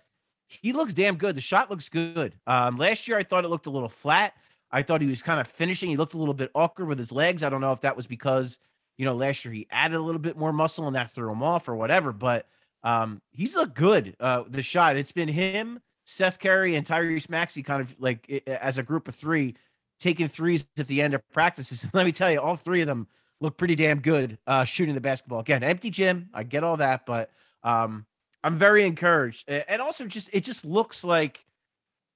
he 0.47 0.73
looks 0.73 0.95
damn 0.95 1.15
good. 1.15 1.35
The 1.35 1.41
shot 1.41 1.69
looks 1.69 1.89
good. 1.89 2.33
Um, 2.47 2.77
last 2.77 3.07
year, 3.07 3.19
I 3.19 3.23
thought 3.23 3.45
it 3.45 3.49
looked 3.49 3.67
a 3.67 3.69
little 3.69 3.87
flat. 3.87 4.33
I 4.71 4.81
thought 4.81 5.01
he 5.01 5.07
was 5.07 5.21
kind 5.21 5.39
of 5.39 5.47
finishing. 5.47 5.89
He 5.89 5.97
looked 5.97 6.13
a 6.13 6.17
little 6.17 6.33
bit 6.33 6.51
awkward 6.55 6.87
with 6.87 6.97
his 6.97 7.11
legs. 7.11 7.43
I 7.43 7.49
don't 7.49 7.61
know 7.61 7.73
if 7.73 7.81
that 7.81 7.95
was 7.95 8.07
because 8.07 8.59
you 8.97 9.05
know 9.05 9.13
last 9.15 9.43
year 9.43 9.53
he 9.53 9.67
added 9.71 9.97
a 9.97 10.01
little 10.01 10.19
bit 10.19 10.37
more 10.37 10.53
muscle 10.53 10.87
and 10.87 10.95
that 10.95 11.11
threw 11.11 11.31
him 11.31 11.43
off 11.43 11.67
or 11.67 11.75
whatever. 11.75 12.11
But 12.11 12.47
um, 12.83 13.21
he's 13.31 13.55
looked 13.55 13.75
good. 13.75 14.15
Uh, 14.19 14.43
the 14.47 14.61
shot. 14.61 14.95
It's 14.95 15.11
been 15.11 15.27
him, 15.27 15.81
Seth 16.05 16.39
Curry, 16.39 16.75
and 16.75 16.85
Tyrese 16.85 17.29
Maxey 17.29 17.63
kind 17.63 17.81
of 17.81 17.95
like 17.99 18.43
as 18.47 18.77
a 18.77 18.83
group 18.83 19.07
of 19.07 19.15
three 19.15 19.55
taking 19.99 20.27
threes 20.27 20.65
at 20.77 20.87
the 20.87 21.01
end 21.01 21.13
of 21.13 21.27
practices. 21.31 21.87
Let 21.93 22.05
me 22.05 22.11
tell 22.11 22.31
you, 22.31 22.39
all 22.39 22.55
three 22.55 22.81
of 22.81 22.87
them 22.87 23.07
look 23.39 23.57
pretty 23.57 23.75
damn 23.75 23.99
good 23.99 24.37
uh, 24.47 24.63
shooting 24.63 24.95
the 24.95 25.01
basketball. 25.01 25.39
Again, 25.39 25.63
empty 25.63 25.89
gym. 25.89 26.29
I 26.33 26.43
get 26.43 26.63
all 26.63 26.77
that, 26.77 27.05
but 27.05 27.31
um, 27.63 28.05
I'm 28.43 28.55
very 28.55 28.85
encouraged. 28.85 29.49
And 29.49 29.81
also, 29.81 30.05
just 30.05 30.29
it 30.33 30.43
just 30.43 30.63
looks 30.63 31.03
like 31.03 31.45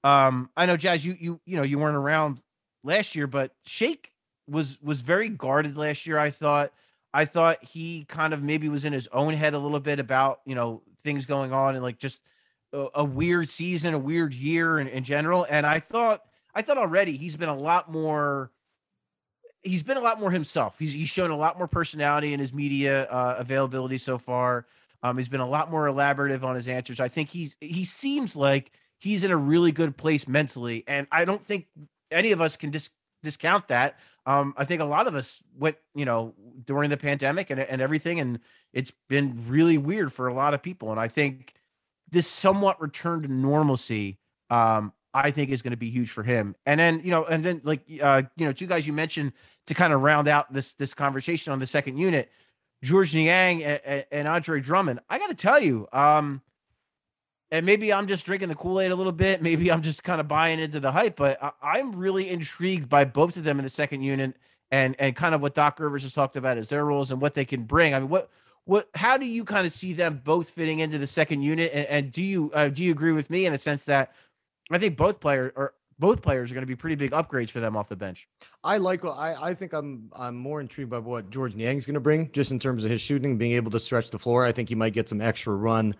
um, 0.06 0.52
I 0.56 0.68
know, 0.68 0.78
Jazz. 0.78 1.04
You 1.04 1.18
you 1.20 1.42
you 1.46 1.58
know 1.58 1.64
you 1.64 1.80
weren't 1.80 1.98
around 1.98 2.38
last 2.86 3.16
year, 3.16 3.28
but 3.28 3.52
Shake 3.66 4.12
was 4.48 4.80
was 4.82 5.02
very 5.02 5.30
guarded 5.30 5.78
last 5.78 6.06
year. 6.06 6.18
I 6.18 6.30
thought. 6.30 6.72
I 7.14 7.24
thought 7.24 7.64
he 7.64 8.04
kind 8.10 8.34
of 8.34 8.44
maybe 8.44 8.68
was 8.68 8.84
in 8.84 8.92
his 8.92 9.08
own 9.14 9.36
head 9.36 9.54
a 9.54 9.58
little 9.58 9.80
bit 9.80 10.00
about 10.00 10.42
you 10.46 10.54
know 10.54 10.82
things 11.02 11.26
going 11.26 11.54
on 11.54 11.76
and 11.76 11.82
like 11.82 11.98
just 11.98 12.20
a, 12.74 12.88
a 12.96 13.04
weird 13.06 13.48
season, 13.48 13.94
a 13.94 13.98
weird 13.98 14.34
year 14.34 14.78
in, 14.80 14.90
in 14.90 15.06
general. 15.06 15.48
And 15.50 15.66
I 15.66 15.80
thought 15.80 16.24
I 16.54 16.62
thought 16.62 16.78
already 16.78 17.16
he's 17.16 17.38
been 17.38 17.48
a 17.48 17.56
lot 17.56 17.90
more 17.90 18.52
he's 19.66 19.84
been 19.84 19.98
a 19.98 20.02
lot 20.02 20.20
more 20.20 20.32
himself. 20.32 20.80
He's 20.80 20.94
he's 20.94 21.10
shown 21.10 21.32
a 21.32 21.38
lot 21.38 21.58
more 21.58 21.68
personality 21.68 22.34
in 22.34 22.40
his 22.40 22.54
media 22.54 23.06
uh, 23.06 23.36
availability 23.38 23.98
so 23.98 24.18
far. 24.18 24.66
Um, 25.04 25.18
he's 25.18 25.30
been 25.30 25.42
a 25.42 25.50
lot 25.50 25.70
more 25.70 25.88
elaborative 25.88 26.44
on 26.44 26.56
his 26.56 26.68
answers. 26.68 27.00
I 27.00 27.08
think 27.08 27.30
he's 27.30 27.56
he 27.60 27.84
seems 27.84 28.36
like 28.36 28.72
he's 28.98 29.24
in 29.24 29.32
a 29.32 29.38
really 29.38 29.72
good 29.72 29.98
place 29.98 30.28
mentally, 30.28 30.84
and 30.88 31.08
I 31.12 31.26
don't 31.26 31.42
think 31.42 31.68
any 32.12 32.32
of 32.32 32.42
us 32.42 32.58
can 32.58 32.72
dis- 32.72 32.92
discount 33.24 33.68
that. 33.68 33.98
Um, 34.26 34.54
I 34.58 34.66
think 34.66 34.82
a 34.82 34.86
lot 34.86 35.08
of 35.08 35.16
us 35.16 35.44
went, 35.58 35.78
you 35.94 36.06
know, 36.06 36.34
during 36.66 36.90
the 36.90 36.98
pandemic 36.98 37.50
and, 37.50 37.60
and 37.60 37.82
everything, 37.82 38.20
and 38.20 38.40
it's 38.74 38.92
been 39.08 39.44
really 39.48 39.78
weird 39.78 40.12
for 40.12 40.28
a 40.28 40.34
lot 40.34 40.54
of 40.54 40.64
people. 40.64 40.92
And 40.92 41.00
I 41.00 41.08
think 41.08 41.54
this 42.10 42.28
somewhat 42.28 42.82
return 42.82 43.22
to 43.22 43.28
normalcy 43.28 44.18
um, 44.50 44.94
I 45.14 45.32
think 45.32 45.50
is 45.50 45.62
going 45.62 45.72
to 45.72 45.78
be 45.78 45.90
huge 45.90 46.12
for 46.12 46.24
him. 46.24 46.56
And 46.66 46.80
then, 46.80 47.02
you 47.04 47.10
know, 47.12 47.24
and 47.24 47.44
then 47.44 47.62
like 47.64 47.82
uh, 48.02 48.24
you 48.36 48.46
know, 48.46 48.52
two 48.52 48.68
guys 48.68 48.86
you 48.86 48.94
mentioned 48.94 49.32
to 49.68 49.74
kind 49.74 49.94
of 49.94 50.02
round 50.02 50.28
out 50.28 50.52
this 50.52 50.76
this 50.76 50.94
conversation 50.94 51.54
on 51.54 51.60
the 51.60 51.66
second 51.66 51.98
unit, 51.98 52.30
Georges 52.84 53.16
Niang 53.16 53.64
and, 53.64 54.06
and 54.12 54.28
Andre 54.28 54.60
Drummond. 54.60 55.00
I 55.10 55.18
got 55.18 55.30
to 55.30 55.36
tell 55.36 55.60
you, 55.60 55.88
um, 55.94 56.42
and 57.56 57.66
maybe 57.66 57.94
I'm 57.94 58.08
just 58.08 58.26
drinking 58.26 58.50
the 58.50 58.56
Kool 58.56 58.82
Aid 58.82 58.92
a 58.92 58.96
little 58.96 59.12
bit. 59.12 59.42
Maybe 59.42 59.72
I'm 59.72 59.82
just 59.82 60.04
kind 60.04 60.20
of 60.20 60.28
buying 60.28 60.60
into 60.60 60.80
the 60.80 60.92
hype, 60.92 61.16
but 61.16 61.40
I, 61.62 61.80
am 61.80 61.96
really 61.96 62.30
intrigued 62.30 62.90
by 62.90 63.06
both 63.06 63.38
of 63.38 63.44
them 63.44 63.60
in 63.60 63.64
the 63.64 63.70
second 63.70 64.02
unit 64.02 64.36
and 64.72 64.96
and 65.00 65.16
kind 65.16 65.34
of 65.34 65.42
what 65.42 65.56
Doc 65.56 65.80
Rivers 65.80 66.04
has 66.04 66.14
talked 66.14 66.36
about 66.36 66.58
as 66.58 66.68
their 66.68 66.84
roles 66.84 67.12
and 67.12 67.22
what 67.22 67.34
they 67.34 67.46
can 67.46 67.64
bring. 67.64 67.94
I 67.94 68.00
mean, 68.00 68.10
what 68.10 68.30
what 68.66 68.90
how 68.94 69.18
do 69.18 69.26
you 69.26 69.46
kind 69.46 69.66
of 69.66 69.72
see 69.72 69.94
them 69.94 70.22
both 70.24 70.50
fitting 70.50 70.80
into 70.80 70.98
the 70.98 71.08
second 71.08 71.44
unit? 71.44 71.72
And, 71.74 71.86
and 71.88 72.12
do 72.12 72.24
you 72.24 72.52
uh, 72.54 72.68
do 72.68 72.84
you 72.84 72.92
agree 72.92 73.14
with 73.14 73.30
me 73.30 73.46
in 73.46 73.54
the 73.54 73.58
sense 73.58 73.86
that 73.86 74.14
I 74.70 74.78
think 74.78 74.98
both 74.98 75.20
players 75.22 75.54
or 75.56 75.74
both 75.98 76.22
players 76.22 76.52
are 76.52 76.56
going 76.56 76.64
to 76.64 76.68
be 76.68 76.76
pretty 76.76 76.96
big 76.96 77.12
upgrades 77.12 77.50
for 77.50 77.62
them 77.62 77.78
off 77.78 77.88
the 77.88 77.96
bench. 77.96 78.28
I 78.64 78.78
like 78.78 79.06
I 79.06 79.36
I 79.42 79.54
think 79.54 79.74
I'm 79.74 80.12
I'm 80.14 80.36
more 80.36 80.60
intrigued 80.60 80.90
by 80.90 81.00
what 81.00 81.30
Georges 81.30 81.58
Niang's 81.58 81.86
going 81.86 81.94
to 81.94 82.00
bring 82.00 82.32
just 82.32 82.52
in 82.52 82.60
terms 82.60 82.84
of 82.84 82.92
his 82.92 83.02
shooting, 83.02 83.38
being 83.38 83.54
able 83.54 83.72
to 83.72 83.80
stretch 83.80 84.10
the 84.10 84.20
floor. 84.20 84.46
I 84.46 84.52
think 84.52 84.70
he 84.70 84.76
might 84.76 84.94
get 84.94 85.08
some 85.08 85.22
extra 85.22 85.56
run. 85.56 85.96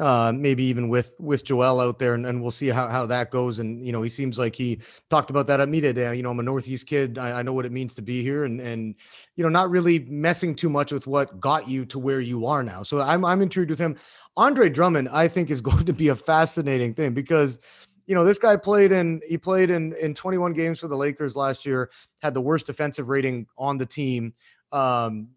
Uh, 0.00 0.32
maybe 0.34 0.64
even 0.64 0.88
with 0.88 1.14
with 1.18 1.44
Joel 1.44 1.78
out 1.78 1.98
there, 1.98 2.14
and, 2.14 2.24
and 2.24 2.40
we'll 2.40 2.50
see 2.50 2.68
how, 2.68 2.88
how 2.88 3.04
that 3.04 3.30
goes. 3.30 3.58
And 3.58 3.84
you 3.84 3.92
know, 3.92 4.00
he 4.00 4.08
seems 4.08 4.38
like 4.38 4.56
he 4.56 4.80
talked 5.10 5.28
about 5.28 5.46
that 5.48 5.60
at 5.60 5.68
media 5.68 5.92
day. 5.92 6.16
You 6.16 6.22
know, 6.22 6.30
I'm 6.30 6.38
a 6.40 6.42
Northeast 6.42 6.86
kid. 6.86 7.18
I, 7.18 7.40
I 7.40 7.42
know 7.42 7.52
what 7.52 7.66
it 7.66 7.72
means 7.72 7.94
to 7.96 8.02
be 8.02 8.22
here, 8.22 8.46
and 8.46 8.62
and 8.62 8.94
you 9.36 9.44
know, 9.44 9.50
not 9.50 9.68
really 9.68 9.98
messing 9.98 10.54
too 10.54 10.70
much 10.70 10.90
with 10.90 11.06
what 11.06 11.38
got 11.38 11.68
you 11.68 11.84
to 11.84 11.98
where 11.98 12.20
you 12.20 12.46
are 12.46 12.62
now. 12.62 12.82
So 12.82 13.02
I'm 13.02 13.26
I'm 13.26 13.42
intrigued 13.42 13.68
with 13.68 13.78
him. 13.78 13.94
Andre 14.38 14.70
Drummond, 14.70 15.10
I 15.10 15.28
think, 15.28 15.50
is 15.50 15.60
going 15.60 15.84
to 15.84 15.92
be 15.92 16.08
a 16.08 16.16
fascinating 16.16 16.94
thing 16.94 17.12
because 17.12 17.58
you 18.06 18.14
know, 18.14 18.24
this 18.24 18.38
guy 18.38 18.56
played 18.56 18.92
in 18.92 19.20
he 19.28 19.36
played 19.36 19.68
in 19.68 19.92
in 19.96 20.14
21 20.14 20.54
games 20.54 20.80
for 20.80 20.88
the 20.88 20.96
Lakers 20.96 21.36
last 21.36 21.66
year, 21.66 21.90
had 22.22 22.32
the 22.32 22.40
worst 22.40 22.64
defensive 22.64 23.10
rating 23.10 23.46
on 23.58 23.76
the 23.76 23.84
team. 23.86 24.32
Um, 24.72 25.28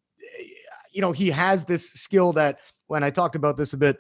you 0.93 1.02
know, 1.02 1.12
he 1.12 1.32
has 1.32 1.65
this 1.65 1.89
skill 1.91 2.32
that 2.32 2.60
when 2.88 3.04
I 3.04 3.10
talked 3.10 3.36
about 3.36 3.58
this 3.58 3.73
a 3.73 3.78
bit 3.78 3.97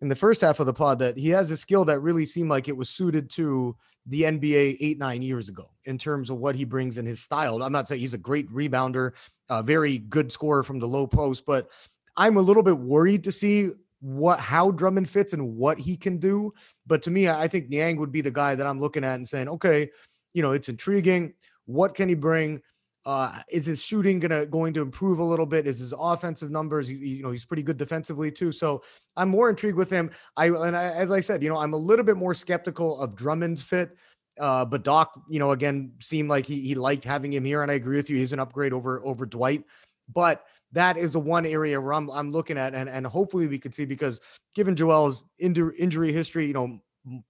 in 0.00 0.08
the 0.08 0.16
first 0.16 0.40
half 0.40 0.60
of 0.60 0.66
the 0.66 0.74
pod, 0.74 0.98
that 0.98 1.16
he 1.16 1.30
has 1.30 1.50
a 1.50 1.56
skill 1.56 1.84
that 1.86 2.00
really 2.00 2.26
seemed 2.26 2.50
like 2.50 2.68
it 2.68 2.76
was 2.76 2.88
suited 2.88 3.30
to 3.30 3.76
the 4.06 4.22
NBA 4.22 4.76
eight, 4.80 4.98
nine 4.98 5.22
years 5.22 5.48
ago 5.48 5.70
in 5.84 5.98
terms 5.98 6.30
of 6.30 6.38
what 6.38 6.54
he 6.54 6.64
brings 6.64 6.98
in 6.98 7.06
his 7.06 7.20
style. 7.20 7.62
I'm 7.62 7.72
not 7.72 7.88
saying 7.88 8.00
he's 8.00 8.14
a 8.14 8.18
great 8.18 8.48
rebounder, 8.50 9.12
a 9.48 9.62
very 9.62 9.98
good 9.98 10.30
scorer 10.30 10.62
from 10.62 10.78
the 10.78 10.88
low 10.88 11.06
post, 11.06 11.44
but 11.46 11.68
I'm 12.16 12.36
a 12.36 12.42
little 12.42 12.62
bit 12.62 12.78
worried 12.78 13.24
to 13.24 13.32
see 13.32 13.70
what 14.00 14.38
how 14.38 14.70
Drummond 14.70 15.08
fits 15.08 15.32
and 15.32 15.56
what 15.56 15.78
he 15.78 15.96
can 15.96 16.18
do. 16.18 16.52
But 16.86 17.02
to 17.02 17.10
me, 17.10 17.28
I 17.28 17.48
think 17.48 17.68
Niang 17.68 17.98
would 17.98 18.12
be 18.12 18.20
the 18.20 18.30
guy 18.30 18.54
that 18.54 18.66
I'm 18.66 18.80
looking 18.80 19.04
at 19.04 19.16
and 19.16 19.26
saying, 19.26 19.48
okay, 19.48 19.90
you 20.34 20.42
know, 20.42 20.52
it's 20.52 20.68
intriguing. 20.68 21.34
What 21.64 21.94
can 21.94 22.08
he 22.08 22.14
bring? 22.14 22.60
Uh, 23.06 23.30
is 23.50 23.64
his 23.64 23.80
shooting 23.80 24.18
gonna 24.18 24.44
going 24.44 24.74
to 24.74 24.82
improve 24.82 25.20
a 25.20 25.24
little 25.24 25.46
bit? 25.46 25.64
Is 25.66 25.78
his 25.78 25.94
offensive 25.96 26.50
numbers? 26.50 26.88
He, 26.88 26.96
you 26.96 27.22
know, 27.22 27.30
he's 27.30 27.44
pretty 27.44 27.62
good 27.62 27.76
defensively 27.76 28.32
too. 28.32 28.50
So 28.50 28.82
I'm 29.16 29.28
more 29.28 29.48
intrigued 29.48 29.78
with 29.78 29.88
him. 29.88 30.10
I 30.36 30.48
and 30.48 30.76
I, 30.76 30.90
as 30.90 31.12
I 31.12 31.20
said, 31.20 31.40
you 31.40 31.48
know, 31.48 31.56
I'm 31.56 31.72
a 31.72 31.78
little 31.78 32.04
bit 32.04 32.16
more 32.16 32.34
skeptical 32.34 33.00
of 33.00 33.14
Drummond's 33.14 33.62
fit. 33.62 33.96
Uh, 34.40 34.64
but 34.64 34.82
Doc, 34.82 35.18
you 35.30 35.38
know, 35.38 35.52
again, 35.52 35.92
seemed 36.00 36.28
like 36.28 36.46
he 36.46 36.60
he 36.60 36.74
liked 36.74 37.04
having 37.04 37.32
him 37.32 37.44
here, 37.44 37.62
and 37.62 37.70
I 37.70 37.74
agree 37.74 37.96
with 37.96 38.10
you. 38.10 38.16
He's 38.16 38.32
an 38.32 38.40
upgrade 38.40 38.72
over 38.72 39.00
over 39.06 39.24
Dwight. 39.24 39.62
But 40.12 40.44
that 40.72 40.96
is 40.96 41.12
the 41.12 41.20
one 41.20 41.46
area 41.46 41.80
where 41.80 41.94
I'm, 41.94 42.10
I'm 42.10 42.30
looking 42.30 42.58
at, 42.58 42.74
and, 42.74 42.88
and 42.88 43.06
hopefully 43.06 43.46
we 43.46 43.58
could 43.58 43.74
see 43.74 43.84
because 43.84 44.20
given 44.54 44.76
Joel's 44.76 45.24
injury 45.38 46.12
history, 46.12 46.46
you 46.46 46.52
know, 46.52 46.80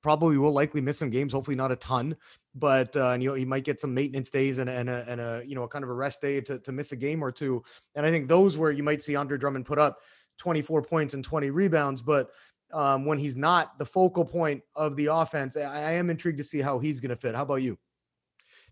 probably 0.02 0.38
will 0.38 0.52
likely 0.52 0.80
miss 0.80 0.98
some 0.98 1.10
games. 1.10 1.32
Hopefully 1.32 1.56
not 1.56 1.72
a 1.72 1.76
ton, 1.76 2.16
but 2.54 2.94
uh, 2.96 3.10
and 3.10 3.22
you 3.22 3.28
know 3.28 3.34
he 3.34 3.44
might 3.44 3.64
get 3.64 3.80
some 3.80 3.94
maintenance 3.94 4.30
days 4.30 4.58
and, 4.58 4.70
and 4.70 4.88
a 4.88 5.04
and 5.08 5.20
a 5.20 5.42
you 5.46 5.54
know 5.54 5.64
a 5.64 5.68
kind 5.68 5.84
of 5.84 5.90
a 5.90 5.94
rest 5.94 6.20
day 6.20 6.40
to 6.40 6.58
to 6.58 6.72
miss 6.72 6.92
a 6.92 6.96
game 6.96 7.22
or 7.22 7.30
two. 7.30 7.62
And 7.94 8.06
I 8.06 8.10
think 8.10 8.28
those 8.28 8.56
where 8.56 8.70
you 8.70 8.82
might 8.82 9.02
see 9.02 9.16
Andre 9.16 9.38
Drummond 9.38 9.66
put 9.66 9.78
up 9.78 9.98
24 10.38 10.82
points 10.82 11.14
and 11.14 11.24
20 11.24 11.50
rebounds, 11.50 12.02
but 12.02 12.30
um, 12.72 13.04
when 13.04 13.18
he's 13.18 13.36
not 13.36 13.78
the 13.78 13.84
focal 13.84 14.24
point 14.24 14.62
of 14.74 14.96
the 14.96 15.06
offense, 15.06 15.56
I, 15.56 15.62
I 15.62 15.92
am 15.92 16.10
intrigued 16.10 16.38
to 16.38 16.44
see 16.44 16.60
how 16.60 16.78
he's 16.78 17.00
going 17.00 17.10
to 17.10 17.16
fit. 17.16 17.34
How 17.34 17.42
about 17.42 17.56
you? 17.56 17.78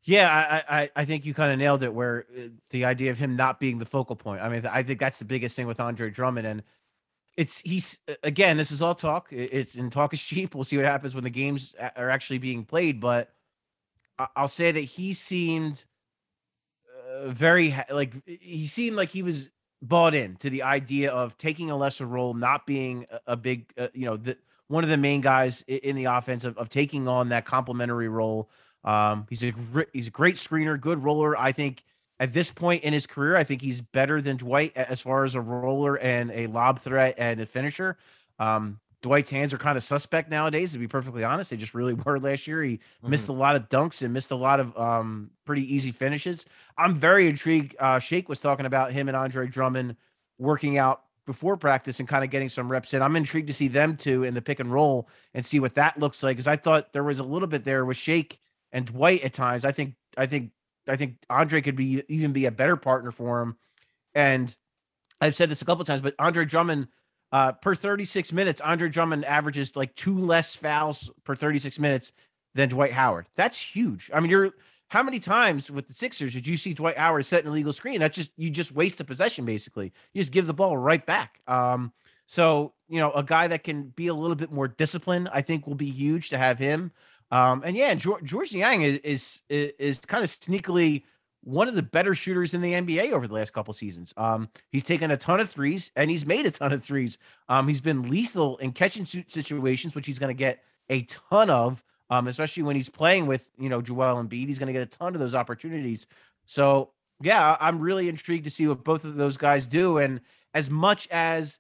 Yeah, 0.03 0.63
I, 0.69 0.83
I, 0.83 0.91
I 0.97 1.05
think 1.07 1.25
you 1.25 1.33
kind 1.33 1.51
of 1.51 1.59
nailed 1.59 1.83
it. 1.83 1.93
Where 1.93 2.27
uh, 2.37 2.49
the 2.71 2.85
idea 2.85 3.11
of 3.11 3.19
him 3.19 3.37
not 3.37 3.59
being 3.59 3.79
the 3.79 3.87
focal 3.87 4.17
point. 4.17 4.43
I 4.43 4.49
mean, 4.51 4.67
I 4.67 4.83
think 4.83 5.01
that's 5.01 5.19
the 5.19 5.25
biggest 5.25 5.57
thing 5.57 5.67
with 5.67 5.81
Andre 5.81 6.11
Drummond, 6.11 6.47
and 6.47 6.63
it's 7.37 7.61
he's 7.61 7.99
again. 8.23 8.57
This 8.57 8.71
is 8.71 8.83
all 8.83 8.95
talk. 8.95 9.29
It's 9.31 9.75
in 9.75 9.91
talk 9.91 10.13
is 10.13 10.23
cheap. 10.23 10.55
We'll 10.55 10.65
see 10.65 10.77
what 10.77 10.87
happens 10.87 11.15
when 11.15 11.25
the 11.25 11.31
games 11.31 11.75
are 11.97 12.11
actually 12.11 12.39
being 12.39 12.65
played. 12.65 13.01
But 13.01 13.33
I'll 14.37 14.49
say 14.49 14.73
that 14.73 14.81
he 14.81 15.13
seemed 15.13 15.85
uh, 16.89 17.29
very 17.29 17.75
like 17.91 18.15
he 18.27 18.67
seemed 18.67 18.97
like 18.97 19.11
he 19.11 19.23
was 19.23 19.51
bought 19.83 20.15
in 20.15 20.37
to 20.37 20.49
the 20.49 20.63
idea 20.63 21.11
of 21.13 21.37
taking 21.37 21.71
a 21.71 21.77
lesser 21.77 22.07
role, 22.07 22.35
not 22.35 22.67
being 22.67 23.07
a, 23.11 23.33
a 23.33 23.37
big, 23.37 23.71
uh, 23.77 23.89
you 23.93 24.07
know, 24.07 24.17
the 24.17 24.39
one 24.69 24.83
of 24.83 24.91
the 24.91 24.97
main 24.97 25.21
guys 25.21 25.63
in 25.69 25.95
the 25.95 26.07
offense 26.07 26.45
of, 26.45 26.57
of 26.57 26.69
taking 26.69 27.07
on 27.07 27.29
that 27.29 27.45
complementary 27.45 28.09
role 28.09 28.51
um, 28.85 29.27
he's 29.31 29.43
a 29.43 29.53
he's 29.93 30.09
a 30.09 30.11
great 30.11 30.37
screener, 30.37 30.79
good 30.79 31.03
roller. 31.03 31.39
I 31.39 31.53
think 31.53 31.85
at 32.21 32.33
this 32.33 32.53
point 32.53 32.85
in 32.85 32.93
his 32.93 33.07
career, 33.07 33.37
I 33.37 33.45
think 33.45 33.61
he's 33.61 33.81
better 33.81 34.21
than 34.21 34.37
Dwight 34.37 34.73
as 34.77 35.01
far 35.01 35.25
as 35.25 35.35
a 35.35 35.41
roller 35.41 35.99
and 35.99 36.31
a 36.31 36.47
lob 36.47 36.79
threat 36.79 37.17
and 37.19 37.41
a 37.41 37.47
finisher. 37.47 37.97
Um, 38.39 38.81
Dwight's 39.03 39.31
hands 39.31 39.53
are 39.53 39.59
kind 39.59 39.77
of 39.77 39.83
suspect 39.83 40.31
nowadays, 40.31 40.73
to 40.73 40.79
be 40.79 40.89
perfectly 40.89 41.25
honest. 41.25 41.51
They 41.51 41.57
just 41.57 41.75
really 41.75 41.93
were 42.05 42.19
last 42.19 42.47
year. 42.47 42.63
He 42.63 42.77
mm-hmm. 42.77 43.11
missed 43.11 43.29
a 43.29 43.33
lot 43.33 43.57
of 43.57 43.69
dunks 43.69 44.03
and 44.03 44.15
missed 44.15 44.31
a 44.31 44.37
lot 44.37 44.61
of 44.61 44.77
um, 44.79 45.31
pretty 45.45 45.75
easy 45.75 45.91
finishes. 45.91 46.47
I'm 46.79 46.95
very 46.95 47.29
intrigued. 47.29 47.77
Uh, 47.79 47.99
Shake 47.99 48.29
was 48.29 48.41
talking 48.41 48.67
about 48.67 48.93
him 48.93 49.09
and 49.09 49.17
Andre 49.17 49.47
Drummond 49.47 49.97
working 50.39 50.79
out 50.79 51.03
before 51.27 51.57
practice 51.57 52.01
and 52.01 52.09
kind 52.09 52.25
of 52.25 52.31
getting 52.31 52.49
some 52.49 52.71
reps 52.71 52.95
in. 52.95 53.03
I'm 53.03 53.17
intrigued 53.17 53.49
to 53.49 53.55
see 53.55 53.69
them 53.69 53.97
two 53.97 54.25
in 54.25 54.35
the 54.35 54.43
pick 54.43 54.61
and 54.61 54.73
roll 54.73 55.09
and 55.35 55.45
see 55.45 55.61
what 55.61 55.75
that 55.75 55.99
looks 55.99 56.23
like. 56.23 56.37
Because 56.37 56.49
I 56.49 56.57
thought 56.57 56.93
there 56.93 57.05
was 57.05 57.19
a 57.19 57.25
little 57.25 57.49
bit 57.49 57.65
there 57.65 57.85
with 57.85 57.97
Shake 57.97 58.41
and 58.73 58.87
Dwight 58.87 59.23
at 59.23 59.33
times. 59.33 59.65
I 59.65 59.73
think 59.73 59.95
I 60.17 60.27
think 60.27 60.53
I 60.89 60.97
think 60.97 61.17
Andre 61.31 61.61
could 61.61 61.77
be 61.77 62.03
even 62.09 62.33
be 62.33 62.47
a 62.47 62.51
better 62.51 62.77
partner 62.77 63.11
for 63.11 63.41
him. 63.41 63.57
And 64.15 64.55
I've 65.21 65.35
said 65.35 65.49
this 65.49 65.63
a 65.63 65.65
couple 65.65 65.85
times, 65.85 66.01
but 66.01 66.15
Andre 66.19 66.45
Drummond 66.45 66.89
uh, 67.33 67.53
per 67.53 67.75
36 67.75 68.33
minutes, 68.33 68.61
Andre 68.61 68.89
Drummond 68.89 69.25
averages 69.25 69.75
like 69.75 69.95
two 69.95 70.19
less 70.19 70.55
fouls 70.55 71.11
per 71.25 71.35
36 71.35 71.79
minutes 71.79 72.13
than 72.55 72.69
Dwight 72.69 72.93
Howard. 72.93 73.27
That's 73.35 73.61
huge. 73.61 74.11
I 74.15 74.21
mean, 74.21 74.31
you're 74.31 74.53
how 74.89 75.03
many 75.03 75.19
times 75.19 75.71
with 75.71 75.89
the 75.89 75.95
Sixers 75.95 76.35
did 76.35 76.47
you 76.47 76.57
see 76.57 76.75
Dwight 76.75 76.97
Howard 76.97 77.27
set 77.27 77.43
an 77.43 77.51
illegal 77.51 77.73
screen? 77.73 78.01
That's 78.01 78.15
just 78.15 78.31
you 78.37 78.51
just 78.51 78.73
waste 78.73 79.01
a 79.01 79.05
possession 79.05 79.45
basically. 79.45 79.93
You 80.13 80.23
just 80.23 80.33
give 80.33 80.47
the 80.47 80.55
ball 80.55 80.77
right 80.77 81.05
back. 81.05 81.41
Um, 81.49 81.93
so 82.27 82.75
you 82.89 83.01
know, 83.01 83.13
a 83.13 83.25
guy 83.25 83.49
that 83.49 83.65
can 83.65 83.89
be 83.89 84.07
a 84.07 84.15
little 84.15 84.37
bit 84.37 84.53
more 84.53 84.69
disciplined, 84.69 85.29
I 85.33 85.43
think, 85.43 85.67
will 85.67 85.75
be 85.75 85.91
huge 85.91 86.31
to 86.31 86.39
have 86.39 86.59
him. 86.59 86.93
Um, 87.31 87.63
and 87.65 87.77
yeah, 87.77 87.95
Georges, 87.95 88.31
Georges 88.31 88.55
Niang 88.55 88.83
is, 88.83 89.01
is 89.03 89.43
is 89.49 89.99
kind 90.01 90.23
of 90.23 90.31
sneakily 90.31 91.05
one 91.43 91.69
of 91.69 91.75
the 91.75 91.83
better 91.83 92.15
shooters 92.15 92.55
in 92.55 92.63
the 92.63 92.73
NBA 92.73 93.13
over 93.13 93.29
the 93.29 93.35
last 93.35 93.53
couple 93.53 93.75
seasons. 93.75 94.15
Um, 94.17 94.49
he's 94.71 94.85
taken 94.85 95.11
a 95.11 95.17
ton 95.17 95.41
of 95.41 95.51
threes 95.51 95.91
and 95.95 96.11
he's 96.11 96.25
made 96.25 96.47
a 96.47 96.51
ton 96.51 96.73
of 96.73 96.83
threes. 96.83 97.19
Um, 97.49 97.69
he's 97.69 97.83
been 97.83 98.09
lethal 98.09 98.57
in 98.59 98.73
catching 98.73 99.05
situations, 99.05 99.95
which 99.95 100.07
he's 100.07 100.19
going 100.19 100.35
to 100.35 100.39
get 100.39 100.63
a 100.89 101.03
ton 101.03 101.51
of 101.51 101.85
um, 102.11 102.29
especially 102.29 102.63
when 102.63 102.77
he's 102.77 102.89
playing 102.89 103.27
with 103.27 103.49
you 103.59 103.69
know 103.69 103.83
Joel 103.83 104.23
Embiid. 104.23 104.47
He's 104.47 104.59
going 104.59 104.67
to 104.69 104.73
get 104.73 104.83
a 104.83 104.99
ton 104.99 105.15
of 105.15 105.21
those 105.21 105.35
opportunities. 105.35 106.07
So 106.45 106.91
yeah, 107.23 107.57
I'm 107.61 107.81
really 107.81 108.09
intrigued 108.09 108.45
to 108.45 108.51
see 108.51 108.67
what 108.67 108.85
both 108.85 109.05
of 109.05 109.15
those 109.15 109.37
guys 109.37 109.67
do. 109.67 109.99
And 109.99 110.21
as 110.53 110.71
much 110.71 111.09
as 111.11 111.59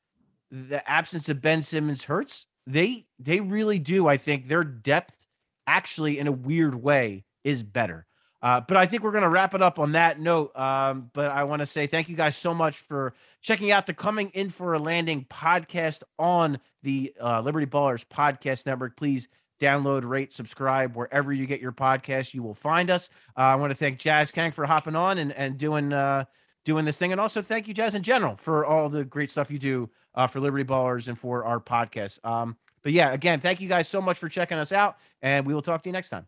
the 0.50 0.88
absence 0.88 1.29
of 1.29 1.40
Ben 1.40 1.62
Simmons 1.62 2.05
hurts, 2.05 2.46
they 2.66 3.07
they 3.18 3.40
really 3.40 3.79
do. 3.79 4.07
I 4.07 4.16
think 4.16 4.48
their 4.48 4.64
depth 4.64 5.23
actually, 5.66 6.18
in 6.18 6.27
a 6.27 6.33
weird 6.33 6.74
way, 6.74 7.24
is 7.42 7.62
better. 7.62 8.07
Uh, 8.42 8.61
but 8.61 8.77
I 8.77 8.85
think 8.85 9.03
we're 9.03 9.11
going 9.11 9.22
to 9.22 9.31
wrap 9.31 9.55
it 9.55 9.62
up 9.62 9.79
on 9.79 9.92
that 9.92 10.20
note. 10.20 10.55
Um, 10.55 11.11
but 11.14 11.31
I 11.31 11.44
want 11.44 11.61
to 11.61 11.66
say 11.66 11.87
thank 11.87 12.11
you 12.11 12.16
guys 12.16 12.37
so 12.37 12.53
much 12.53 12.77
for 12.77 13.14
checking 13.40 13.70
out 13.70 13.87
the 13.87 13.94
Coming 13.94 14.31
In 14.35 14.50
for 14.50 14.74
a 14.74 14.79
Landing 14.79 15.24
podcast 15.31 16.03
on 16.18 16.59
the 16.83 17.14
uh, 17.18 17.40
Liberty 17.40 17.66
Ballers 17.66 18.05
Podcast 18.05 18.66
Network. 18.66 18.98
Please 18.98 19.29
download, 19.61 20.07
rate, 20.07 20.31
subscribe 20.31 20.94
wherever 20.94 21.33
you 21.33 21.46
get 21.46 21.62
your 21.62 21.72
podcast. 21.72 22.35
You 22.35 22.42
will 22.42 22.53
find 22.53 22.90
us. 22.90 23.09
Uh, 23.37 23.42
I 23.42 23.55
want 23.55 23.70
to 23.70 23.74
thank 23.74 23.98
Jazz 23.98 24.31
Kang 24.31 24.53
for 24.53 24.66
hopping 24.66 24.94
on 24.94 25.16
and 25.16 25.33
and 25.33 25.57
doing 25.57 25.94
uh, 25.94 26.24
doing 26.66 26.85
this 26.85 26.98
thing, 26.98 27.12
and 27.12 27.20
also 27.20 27.40
thank 27.40 27.66
you, 27.66 27.72
Jazz, 27.72 27.94
in 27.94 28.03
general, 28.03 28.37
for 28.37 28.66
all 28.66 28.90
the 28.90 29.05
great 29.05 29.31
stuff 29.31 29.50
you 29.50 29.59
do 29.59 29.90
uh, 30.14 30.27
for 30.27 30.40
Liberty 30.40 30.64
Ballers 30.64 31.09
and 31.09 31.18
for 31.18 31.44
our 31.44 31.61
podcast. 31.61 32.18
Um, 32.24 32.57
but 32.85 32.92
yeah, 32.92 33.12
again, 33.12 33.40
thank 33.40 33.61
you 33.61 33.68
guys 33.68 33.88
so 33.88 34.01
much 34.01 34.16
for 34.16 34.29
checking 34.29 34.59
us 34.59 34.70
out, 34.70 34.97
and 35.23 35.44
we 35.44 35.53
will 35.53 35.62
talk 35.62 35.83
to 35.83 35.88
you 35.88 35.92
next 35.92 36.11
time. 36.11 36.27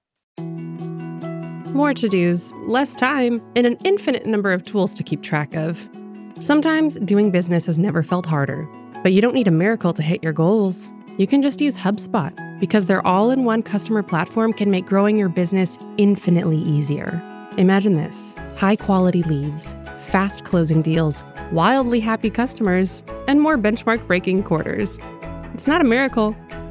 More 1.73 1.95
to 1.95 2.09
dos, 2.09 2.53
less 2.67 2.95
time, 2.95 3.41
and 3.55 3.67
an 3.67 3.77
infinite 3.85 4.27
number 4.27 4.53
of 4.53 4.65
tools 4.65 4.95
to 4.95 5.03
keep 5.05 5.23
track 5.23 5.55
of. 5.55 5.89
Sometimes 6.41 6.99
doing 6.99 7.31
business 7.31 7.67
has 7.67 7.79
never 7.79 8.03
felt 8.03 8.27
harder, 8.27 8.69
but 9.03 9.13
you 9.13 9.21
don't 9.21 9.35
need 9.35 9.47
a 9.47 9.53
miracle 9.53 9.93
to 9.93 10.03
hit 10.03 10.25
your 10.25 10.33
goals 10.33 10.91
you 11.19 11.27
can 11.27 11.41
just 11.41 11.63
use 11.63 11.79
HubSpot 11.79 12.61
because 12.61 12.85
their 12.85 13.07
all 13.07 13.31
in 13.31 13.45
one 13.45 13.63
customer 13.63 14.03
platform 14.03 14.53
can 14.53 14.71
make 14.71 14.85
growing 14.85 15.17
your 15.17 15.31
business 15.31 15.79
infinitely 15.97 16.59
easier. 16.59 17.23
Imagine 17.57 17.97
this 17.97 18.37
high 18.59 18.77
quality 18.77 19.23
leads, 19.23 19.75
fast 19.97 20.45
closing 20.45 20.83
deals, 20.83 21.25
wildly 21.53 22.01
happy 22.01 22.29
customers, 22.29 23.03
and 23.29 23.41
more 23.41 23.57
benchmark 23.57 24.07
breaking 24.07 24.43
quarters. 24.43 24.99
It's 25.55 25.67
not 25.67 25.81
a 25.81 25.85
miracle, 25.85 26.37